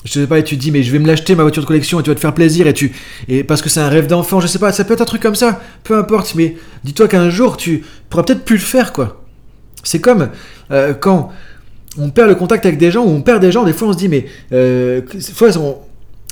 Je 0.06 0.14
sais 0.14 0.28
pas, 0.28 0.40
et 0.40 0.44
tu 0.46 0.56
dis, 0.56 0.72
mais 0.72 0.82
je 0.82 0.92
vais 0.94 1.00
me 1.00 1.08
l'acheter 1.08 1.36
ma 1.36 1.44
voiture 1.44 1.62
de 1.62 1.68
collection 1.68 2.00
et 2.00 2.04
tu 2.04 2.10
vas 2.10 2.16
te 2.16 2.22
faire 2.22 2.34
plaisir 2.34 2.68
et 2.68 2.74
tu. 2.74 2.94
Et 3.28 3.44
parce 3.44 3.62
que 3.62 3.68
c'est 3.68 3.82
un 3.82 3.90
rêve 3.90 4.08
d'enfant, 4.08 4.40
je 4.40 4.48
sais 4.48 4.60
pas, 4.60 4.72
ça 4.72 4.86
peut 4.86 4.94
être 4.94 5.02
un 5.02 5.06
truc 5.06 5.22
comme 5.22 5.36
ça, 5.36 5.62
peu 5.84 5.98
importe, 5.98 6.36
mais 6.36 6.56
dis-toi 6.86 7.10
qu'un 7.10 7.30
jour 7.30 7.58
tu 7.58 7.84
pourras 8.10 8.24
peut-être 8.24 8.46
plus 8.46 8.56
le 8.56 8.62
faire, 8.62 8.94
quoi. 8.94 9.26
C'est 9.84 10.00
comme 10.00 10.30
euh, 10.72 10.94
quand 10.94 11.32
on 11.98 12.10
perd 12.10 12.30
le 12.30 12.36
contact 12.36 12.66
avec 12.66 12.78
des 12.78 12.92
gens, 12.92 13.04
ou 13.06 13.10
on 13.10 13.22
perd 13.22 13.42
des 13.42 13.52
gens, 13.52 13.64
des 13.64 13.74
fois 13.74 13.88
on 13.90 13.94
se 13.94 13.98
dit, 13.98 14.10
mais 14.10 14.26
euh, 14.54 15.02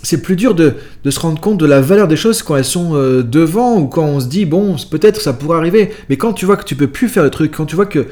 c'est 0.04 0.22
plus 0.22 0.36
dur 0.36 0.54
de, 0.56 0.76
se 1.10 1.20
rendre 1.20 1.40
compte 1.42 1.58
de 1.58 1.66
la 1.66 1.82
valeur 1.82 2.08
des 2.08 2.16
choses 2.16 2.44
quand 2.44 2.56
elles 2.56 2.64
sont 2.66 2.96
euh, 2.96 3.24
devant, 3.24 3.78
ou 3.78 3.88
quand 3.88 4.06
on 4.06 4.20
se 4.20 4.28
dit, 4.28 4.46
bon, 4.46 4.76
peut-être 4.90 5.22
ça 5.22 5.34
pourrait 5.34 5.58
arriver, 5.58 5.92
mais 6.10 6.18
quand 6.18 6.34
tu 6.34 6.46
vois 6.46 6.58
que 6.58 6.64
tu 6.64 6.76
peux 6.76 6.88
plus 6.88 7.10
faire 7.10 7.24
le 7.24 7.30
truc, 7.30 7.56
quand 7.56 7.66
tu 7.66 7.76
vois 7.76 7.88
que 7.88 8.08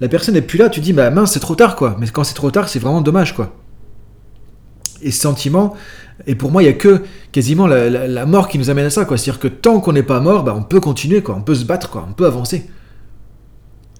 la 0.00 0.08
personne 0.08 0.34
n'est 0.34 0.42
plus 0.42 0.58
là, 0.58 0.68
tu 0.68 0.80
dis, 0.80 0.92
bah 0.92 1.10
mince, 1.10 1.32
c'est 1.32 1.40
trop 1.40 1.54
tard, 1.54 1.76
quoi. 1.76 1.96
Mais 1.98 2.06
quand 2.08 2.24
c'est 2.24 2.34
trop 2.34 2.50
tard, 2.50 2.68
c'est 2.68 2.78
vraiment 2.78 3.00
dommage, 3.00 3.34
quoi. 3.34 3.54
Et 5.02 5.10
ce 5.10 5.20
sentiment, 5.20 5.74
et 6.26 6.34
pour 6.34 6.50
moi, 6.50 6.62
il 6.62 6.66
y 6.66 6.68
a 6.68 6.74
que 6.74 7.02
quasiment 7.32 7.66
la, 7.66 8.26
mort 8.26 8.48
qui 8.48 8.58
nous 8.58 8.70
amène 8.70 8.86
à 8.86 8.90
ça, 8.90 9.04
quoi. 9.04 9.16
C'est-à-dire 9.16 9.40
que 9.40 9.48
tant 9.48 9.80
qu'on 9.80 9.92
n'est 9.92 10.02
pas 10.02 10.20
mort, 10.20 10.44
bah, 10.44 10.54
on 10.56 10.62
peut 10.62 10.80
continuer, 10.80 11.22
quoi. 11.22 11.34
On 11.36 11.42
peut 11.42 11.54
se 11.54 11.64
battre, 11.64 11.90
quoi. 11.90 12.06
On 12.08 12.12
peut 12.12 12.26
avancer. 12.26 12.66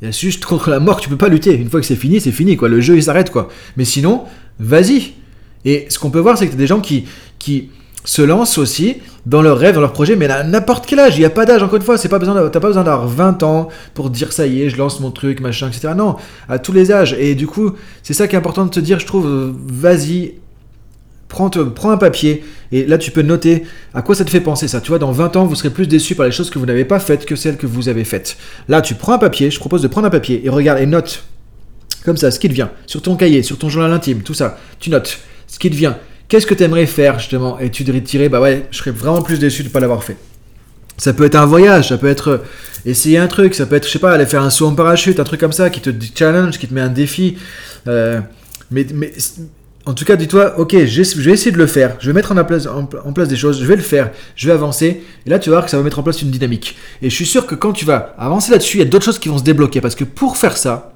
Il 0.03 0.05
y 0.05 0.09
a 0.09 0.11
juste 0.11 0.45
contre 0.45 0.71
la 0.71 0.79
mort, 0.79 1.01
tu 1.01 1.09
peux 1.09 1.17
pas 1.17 1.29
lutter. 1.29 1.55
Une 1.55 1.71
fois 1.71 1.81
que 1.81 1.87
c'est 1.87 1.97
fini, 1.97 2.21
c'est 2.21 2.33
fini, 2.33 2.57
quoi. 2.57 2.69
Le 2.69 2.81
jeu, 2.81 2.97
il 2.97 3.03
s'arrête, 3.03 3.31
quoi. 3.31 3.49
Mais 3.77 3.85
sinon, 3.85 4.25
vas-y. 4.59 5.15
Et 5.65 5.87
ce 5.89 5.99
qu'on 5.99 6.11
peut 6.11 6.19
voir, 6.19 6.37
c'est 6.37 6.47
que 6.47 6.51
tu 6.51 6.57
as 6.57 6.59
des 6.59 6.67
gens 6.67 6.81
qui, 6.81 7.07
qui 7.39 7.71
se 8.05 8.23
lancent 8.23 8.59
aussi 8.59 8.97
dans 9.25 9.43
leurs 9.43 9.59
rêves, 9.59 9.75
dans 9.75 9.81
leurs 9.81 9.93
projets, 9.93 10.15
mais 10.15 10.29
à 10.29 10.45
n'importe 10.45 10.87
quel 10.87 11.01
âge. 11.01 11.17
Il 11.17 11.21
n'y 11.21 11.25
a 11.25 11.31
pas 11.31 11.47
d'âge, 11.47 11.63
encore 11.63 11.77
une 11.77 11.83
fois. 11.83 11.99
Tu 11.99 12.07
n'as 12.07 12.11
pas 12.11 12.19
besoin 12.19 12.85
d'avoir 12.85 13.09
20 13.09 13.43
ans 13.43 13.69
pour 13.95 14.11
dire 14.11 14.33
ça 14.33 14.47
y 14.47 14.63
est, 14.63 14.71
je 14.71 14.77
lance 14.77 15.01
mon 15.01 15.11
truc, 15.11 15.41
machin, 15.41 15.69
etc. 15.69 15.95
Non, 15.97 16.17
à 16.49 16.59
tous 16.59 16.73
les 16.73 16.93
âges. 16.93 17.15
Et 17.19 17.35
du 17.35 17.47
coup, 17.47 17.73
c'est 18.03 18.15
ça 18.15 18.29
qui 18.29 18.37
est 18.37 18.39
important 18.39 18.67
de 18.67 18.71
te 18.71 18.81
dire, 18.81 19.01
je 19.01 19.07
trouve, 19.07 19.55
vas-y, 19.67 20.35
Prends, 21.29 21.51
un 21.91 21.97
papier 21.97 22.45
et 22.71 22.87
là 22.87 22.99
tu 22.99 23.11
peux 23.11 23.23
noter 23.23 23.65
à 23.95 24.03
quoi 24.03 24.15
ça 24.15 24.25
te 24.25 24.31
fait 24.31 24.41
penser 24.41 24.69
ça. 24.69 24.81
Tu 24.81 24.89
vois, 24.89 24.99
dans 24.99 25.11
20 25.11 25.37
ans, 25.37 25.45
vous 25.45 25.55
serez 25.55 25.71
plus 25.71 25.89
déçu 25.89 26.15
par 26.15 26.25
les 26.25 26.33
choses 26.33 26.51
que 26.51 26.59
vous 26.59 26.67
n'avez 26.67 26.85
pas 26.85 27.01
faites 27.01 27.27
que 27.27 27.35
celles 27.35 27.57
que 27.57 27.67
vous 27.67 27.89
avez 27.89 28.05
faites. 28.05 28.37
Là, 28.69 28.81
tu 28.81 28.95
prends 28.95 29.15
un 29.15 29.19
papier, 29.19 29.51
je 29.51 29.59
propose 29.59 29.83
de 29.83 29.89
prendre 29.89 30.07
un 30.07 30.11
papier 30.11 30.43
et 30.45 30.49
regarde 30.49 30.81
et 30.81 30.87
note 30.87 31.25
comme 32.05 32.17
ça 32.17 32.31
ce 32.31 32.39
qui 32.39 32.49
te 32.49 32.55
vient 32.55 32.71
sur 32.87 33.03
ton 33.03 33.17
cahier, 33.17 33.43
sur 33.43 33.59
ton 33.59 33.69
journal 33.69 33.93
intime, 33.93 34.23
tout 34.23 34.35
ça. 34.35 34.59
Tu 34.79 34.91
notes 34.91 35.19
ce 35.49 35.59
qui 35.59 35.71
te 35.71 35.77
vient. 35.77 35.99
Qu'est-ce 36.29 36.47
que 36.47 36.55
tu 36.55 36.63
aimerais 36.63 36.87
faire 36.87 37.19
justement? 37.19 37.59
Et 37.59 37.71
tu 37.71 37.85
te 37.85 37.91
tirer, 37.99 38.29
bah 38.29 38.41
ouais, 38.41 38.67
je 38.71 38.79
serais 38.79 38.91
vraiment 38.91 39.23
plus 39.23 39.39
déçu 39.39 39.63
de 39.63 39.69
ne 39.69 39.73
pas 39.73 39.81
l'avoir 39.81 40.03
fait. 40.03 40.17
Ça 40.99 41.13
peut 41.13 41.25
être 41.25 41.37
un 41.37 41.47
voyage, 41.47 41.89
ça 41.89 41.99
peut 41.99 42.09
être 42.09 42.29
euh, 42.29 42.39
essayer 42.87 43.19
un 43.19 43.27
truc, 43.27 43.55
ça 43.55 43.67
peut 43.67 43.77
être, 43.77 43.87
je 43.87 43.93
sais 43.93 43.99
pas, 43.99 44.13
aller 44.13 44.25
faire 44.25 44.43
un 44.43 44.51
saut 44.51 44.67
en 44.67 44.75
parachute, 44.75 45.21
un 45.21 45.25
truc 45.25 45.41
comme 45.41 45.53
ça 45.53 45.69
qui 45.69 45.81
te 45.81 45.91
challenge, 46.15 46.59
qui 46.59 46.67
te 46.67 46.75
met 46.75 46.81
un 46.81 46.89
défi. 46.89 47.37
Euh, 47.87 48.21
mais, 48.71 48.87
mais 48.95 49.13
en 49.87 49.95
tout 49.95 50.05
cas, 50.05 50.17
dis-toi, 50.17 50.59
ok, 50.59 50.85
je 50.85 51.21
vais 51.21 51.33
essayer 51.33 51.53
de 51.53 51.59
le 51.59 51.69
faire, 51.69 51.97
je 52.01 52.09
vais 52.09 52.13
mettre 52.13 52.33
en 52.33 52.45
place, 52.45 53.29
des 53.29 53.37
choses, 53.37 53.61
je 53.61 53.65
vais 53.65 53.77
le 53.77 53.83
faire, 53.83 54.11
je 54.35 54.49
vais 54.49 54.53
avancer, 54.53 55.05
et 55.25 55.31
là 55.31 55.39
tu 55.39 55.49
vas 55.49 55.57
voir 55.57 55.65
que 55.65 55.71
ça 55.71 55.77
va 55.77 55.85
mettre 55.85 56.01
en 56.01 56.03
place 56.03 56.21
une 56.23 56.31
dynamique. 56.33 56.77
Et 57.03 57.09
je 57.09 57.15
suis 57.15 57.25
sûr 57.25 57.47
que 57.47 57.55
quand 57.55 57.73
tu 57.73 57.85
vas 57.85 58.15
avancer 58.19 58.51
là-dessus, 58.51 58.79
il 58.79 58.81
y 58.81 58.83
a 58.83 58.89
d'autres 58.89 59.05
choses 59.05 59.21
qui 59.21 59.29
vont 59.29 59.39
se 59.39 59.45
débloquer, 59.45 59.81
parce 59.81 59.95
que 59.95 60.03
pour 60.03 60.37
faire 60.37 60.57
ça, 60.57 60.93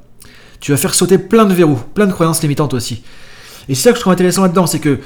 tu 0.59 0.73
vas 0.73 0.77
faire 0.77 0.93
sauter 0.93 1.19
plein 1.19 1.45
de 1.45 1.55
verrous, 1.55 1.79
plein 1.95 2.07
de 2.07 2.13
croyances 2.13 2.43
limitantes 2.43 2.75
aussi. 2.75 3.05
Et 3.69 3.77
c'est 3.77 3.83
ça 3.83 3.91
que 3.91 3.97
je 3.97 4.01
trouve 4.01 4.13
intéressant 4.13 4.43
là-dedans, 4.43 4.67
c'est 4.67 4.81
que 4.81 4.99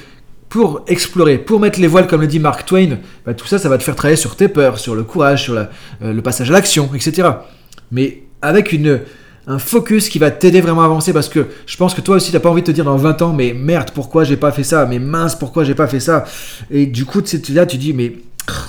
pour 0.49 0.83
explorer, 0.87 1.37
pour 1.37 1.61
mettre 1.61 1.79
les 1.79 1.87
voiles, 1.87 2.07
comme 2.07 2.23
le 2.23 2.26
dit 2.26 2.38
Mark 2.38 2.64
Twain, 2.64 3.00
bah, 3.26 3.35
tout 3.35 3.47
ça, 3.47 3.59
ça 3.59 3.69
va 3.69 3.76
te 3.76 3.83
faire 3.83 3.97
travailler 3.97 4.17
sur 4.17 4.35
tes 4.35 4.49
peurs, 4.49 4.79
sur 4.79 4.95
le 4.95 5.03
courage, 5.03 5.43
sur 5.43 5.59
euh, 5.59 5.67
le 6.00 6.23
passage 6.23 6.49
à 6.49 6.55
l'action, 6.55 6.88
etc. 6.95 7.29
Mais 7.93 8.23
avec 8.41 8.73
une 8.73 9.00
un 9.47 9.59
focus 9.59 10.09
qui 10.09 10.19
va 10.19 10.31
t'aider 10.31 10.61
vraiment 10.61 10.83
à 10.83 10.87
avancer 10.87 11.13
parce 11.13 11.29
que 11.29 11.47
je 11.67 11.77
pense 11.77 11.95
que 11.95 12.01
toi 12.01 12.17
aussi 12.17 12.33
t'as 12.33 12.41
pas 12.41 12.49
envie 12.49 12.63
de 12.63 12.67
te 12.67 12.73
dire 12.73 12.85
dans 12.85 12.97
20 12.97 13.23
ans 13.23 13.33
mais 13.33 13.53
merde 13.53 13.91
pourquoi 13.95 14.25
j'ai 14.25 14.37
pas 14.37 14.53
fait 14.53 14.65
ça? 14.65 14.87
Mais 14.87 14.99
mince 14.99 15.37
pourquoi 15.37 15.65
j'ai 15.65 15.75
pas 15.75 15.87
fait 15.87 16.01
ça? 16.01 16.25
Et 16.71 16.87
du 16.87 17.05
coup 17.05 17.23
là 17.51 17.67
tu 17.67 17.77
dis 17.77 17.93
mais 17.93 18.17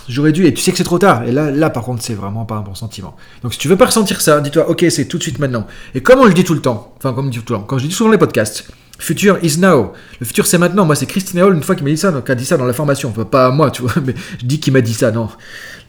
j'aurais 0.07 0.31
dû 0.31 0.45
et 0.45 0.53
tu 0.53 0.61
sais 0.61 0.71
que 0.71 0.77
c'est 0.77 0.83
trop 0.83 0.99
tard 0.99 1.23
et 1.23 1.31
là 1.31 1.51
là 1.51 1.69
par 1.69 1.83
contre 1.83 2.01
c'est 2.01 2.13
vraiment 2.13 2.45
pas 2.45 2.55
un 2.55 2.61
bon 2.61 2.75
sentiment 2.75 3.15
donc 3.43 3.53
si 3.53 3.59
tu 3.59 3.67
veux 3.67 3.75
pas 3.75 3.87
ressentir 3.87 4.21
ça 4.21 4.39
dis-toi 4.39 4.69
ok 4.69 4.85
c'est 4.89 5.05
tout 5.05 5.17
de 5.17 5.23
suite 5.23 5.37
maintenant 5.37 5.67
et 5.93 6.01
comme 6.01 6.19
on 6.19 6.25
le 6.25 6.33
dit 6.33 6.45
tout 6.45 6.53
le 6.53 6.61
temps 6.61 6.93
enfin 6.97 7.11
comme 7.11 7.27
on 7.27 7.29
dit 7.29 7.39
tout 7.39 7.53
le 7.53 7.59
temps 7.59 7.65
quand 7.65 7.77
je 7.77 7.87
dis 7.87 7.91
souvent 7.91 8.11
les 8.11 8.17
podcasts 8.17 8.69
Future 8.97 9.37
is 9.43 9.57
now. 9.59 9.93
Le 10.19 10.25
futur 10.25 10.45
c'est 10.45 10.57
maintenant. 10.57 10.85
Moi 10.85 10.95
c'est 10.95 11.05
Christine 11.05 11.41
Hall 11.41 11.53
une 11.53 11.63
fois 11.63 11.75
qui 11.75 11.83
m'a 11.83 11.89
dit 11.89 11.97
ça, 11.97 12.11
donc 12.11 12.29
a 12.29 12.35
dit 12.35 12.45
ça 12.45 12.57
dans 12.57 12.65
la 12.65 12.73
formation. 12.73 13.11
Pas 13.11 13.51
moi, 13.51 13.71
tu 13.71 13.81
vois, 13.81 13.91
mais 14.05 14.15
je 14.39 14.45
dis 14.45 14.59
qu'il 14.59 14.73
m'a 14.73 14.81
dit 14.81 14.93
ça. 14.93 15.11
Non, 15.11 15.29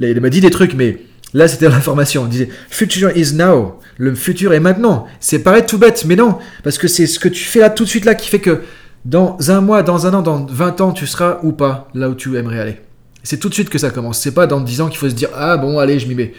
il 0.00 0.21
m'a 0.21 0.28
dit 0.28 0.40
des 0.40 0.50
trucs, 0.50 0.75
mais 0.75 0.99
Là, 1.35 1.49
c'était 1.49 1.68
l'information. 1.68 2.23
On 2.23 2.26
disait 2.26 2.49
Future 2.71 3.16
is 3.16 3.35
now. 3.35 3.80
Le 3.99 4.14
futur 4.14 4.52
est 4.52 4.61
maintenant. 4.61 5.06
C'est 5.21 5.40
paraît 5.40 5.66
tout 5.66 5.78
bête, 5.78 6.04
mais 6.06 6.16
non. 6.16 6.38
Parce 6.62 6.78
que 6.78 6.88
c'est 6.88 7.06
ce 7.06 7.18
que 7.18 7.28
tu 7.28 7.45
fais 7.45 7.61
là 7.61 7.71
tout 7.71 7.85
de 7.85 7.88
suite 7.88 8.04
là 8.04 8.14
qui 8.14 8.28
fait 8.28 8.40
que 8.40 8.62
dans 9.04 9.37
un 9.49 9.61
mois, 9.61 9.83
dans 9.83 10.06
un 10.06 10.14
an, 10.14 10.23
dans 10.23 10.47
20 10.47 10.80
ans, 10.80 10.92
tu 10.92 11.06
seras 11.06 11.38
ou 11.42 11.52
pas 11.52 11.88
là 11.95 12.09
où 12.09 12.14
tu 12.14 12.37
aimerais 12.37 12.61
aller. 12.61 12.80
C'est 13.23 13.38
tout 13.38 13.49
de 13.49 13.54
suite 13.54 13.71
que 13.71 13.78
ça 13.78 13.90
commence. 13.90 14.18
C'est 14.18 14.35
pas 14.35 14.47
dans 14.47 14.61
10 14.61 14.80
ans 14.83 14.88
qu'il 14.88 14.99
faut 14.99 15.09
se 15.09 15.14
dire 15.14 15.30
Ah 15.35 15.56
bon, 15.56 15.78
allez, 15.78 15.99
je 15.99 16.06
m'y 16.06 16.14
mets. 16.14 16.35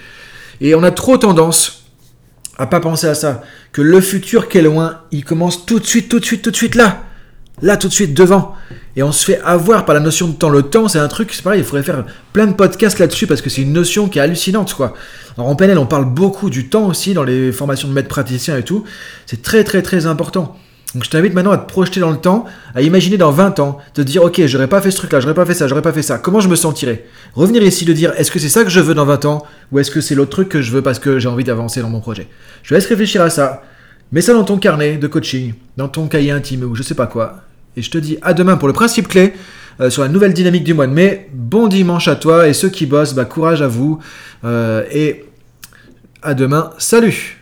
Et 0.61 0.75
on 0.75 0.83
a 0.83 0.91
trop 0.91 1.17
tendance 1.17 1.85
à 2.57 2.65
pas 2.65 2.79
penser 2.79 3.07
à 3.07 3.15
ça. 3.15 3.43
Que 3.71 3.81
le 3.81 4.01
futur 4.01 4.47
qui 4.49 4.57
est 4.57 4.61
loin, 4.61 5.01
il 5.11 5.23
commence 5.23 5.65
tout 5.65 5.79
de 5.79 5.85
suite, 5.85 6.09
tout 6.09 6.19
de 6.19 6.25
suite, 6.25 6.41
tout 6.41 6.51
de 6.51 6.55
suite 6.55 6.75
là. 6.75 7.03
Là, 7.61 7.75
tout 7.77 7.87
de 7.87 7.93
suite, 7.93 8.13
devant 8.13 8.53
et 8.97 9.03
on 9.03 9.11
se 9.11 9.23
fait 9.23 9.39
avoir 9.41 9.85
par 9.85 9.93
la 9.93 10.01
notion 10.01 10.27
de 10.27 10.33
temps. 10.33 10.49
Le 10.49 10.63
temps, 10.63 10.87
c'est 10.87 10.97
un 10.97 11.07
truc, 11.07 11.31
c'est 11.31 11.43
pareil, 11.43 11.61
il 11.61 11.63
faudrait 11.63 11.83
faire 11.83 12.03
plein 12.33 12.47
de 12.47 12.53
podcasts 12.53 12.97
là-dessus 12.97 13.27
parce 13.27 13.41
que 13.41 13.49
c'est 13.49 13.61
une 13.61 13.71
notion 13.71 14.09
qui 14.09 14.17
est 14.17 14.21
hallucinante, 14.23 14.73
quoi. 14.73 14.95
En 15.37 15.55
PNL, 15.55 15.77
on 15.77 15.85
parle 15.85 16.05
beaucoup 16.05 16.49
du 16.49 16.67
temps 16.67 16.87
aussi 16.87 17.13
dans 17.13 17.23
les 17.23 17.51
formations 17.51 17.87
de 17.87 17.93
maître 17.93 18.07
praticien 18.07 18.57
et 18.57 18.63
tout. 18.63 18.85
C'est 19.27 19.43
très, 19.43 19.63
très, 19.63 19.83
très 19.83 20.07
important. 20.07 20.57
Donc 20.95 21.03
je 21.03 21.11
t'invite 21.11 21.35
maintenant 21.35 21.51
à 21.51 21.59
te 21.59 21.69
projeter 21.69 21.99
dans 21.99 22.09
le 22.09 22.17
temps, 22.17 22.45
à 22.73 22.81
imaginer 22.81 23.17
dans 23.17 23.29
20 23.29 23.59
ans, 23.59 23.77
te 23.93 24.01
dire 24.01 24.23
ok, 24.23 24.45
j'aurais 24.45 24.67
pas 24.67 24.81
fait 24.81 24.89
ce 24.89 24.97
truc-là, 24.97 25.19
j'aurais 25.19 25.35
pas 25.35 25.45
fait 25.45 25.53
ça, 25.53 25.67
j'aurais 25.67 25.83
pas 25.83 25.93
fait 25.93 26.01
ça. 26.01 26.17
Comment 26.17 26.39
je 26.39 26.47
me 26.47 26.55
sentirais? 26.55 27.05
Revenir 27.35 27.61
ici 27.61 27.85
de 27.85 27.93
dire 27.93 28.13
est-ce 28.17 28.31
que 28.31 28.39
c'est 28.39 28.49
ça 28.49 28.63
que 28.63 28.69
je 28.71 28.79
veux 28.79 28.95
dans 28.95 29.05
20 29.05 29.25
ans 29.25 29.43
ou 29.71 29.77
est-ce 29.77 29.91
que 29.91 30.01
c'est 30.01 30.15
l'autre 30.15 30.31
truc 30.31 30.49
que 30.49 30.61
je 30.61 30.71
veux 30.71 30.81
parce 30.81 30.97
que 30.97 31.19
j'ai 31.19 31.27
envie 31.27 31.43
d'avancer 31.43 31.81
dans 31.81 31.89
mon 31.89 31.99
projet? 31.99 32.29
Je 32.63 32.73
laisse 32.73 32.87
réfléchir 32.87 33.21
à 33.21 33.29
ça. 33.29 33.61
Mets 34.11 34.21
ça 34.21 34.33
dans 34.33 34.45
ton 34.45 34.57
carnet 34.57 34.97
de 34.97 35.07
coaching, 35.07 35.53
dans 35.75 35.89
ton 35.89 36.07
cahier 36.07 36.31
intime 36.31 36.63
ou 36.63 36.73
je 36.73 36.81
sais 36.81 36.95
pas 36.95 37.07
quoi. 37.07 37.43
Et 37.77 37.81
je 37.81 37.89
te 37.91 37.97
dis 37.97 38.17
à 38.21 38.33
demain 38.33 38.57
pour 38.57 38.67
le 38.67 38.73
principe 38.73 39.07
clé. 39.07 39.33
euh, 39.79 39.89
sur 39.89 40.01
la 40.01 40.09
nouvelle 40.09 40.33
dynamique 40.33 40.63
du 40.63 40.73
mois 40.73 40.87
de 40.87 40.93
mai. 40.93 41.29
Bon 41.33 41.67
dimanche 41.67 42.07
à 42.07 42.15
toi 42.15 42.47
et 42.47 42.53
ceux 42.53 42.69
qui 42.69 42.85
bossent, 42.87 43.13
bah, 43.13 43.25
courage 43.25 43.61
à 43.61 43.67
vous. 43.67 43.99
Euh, 44.43 44.83
et 44.91 45.25
à 46.23 46.33
demain. 46.33 46.71
Salut 46.79 47.36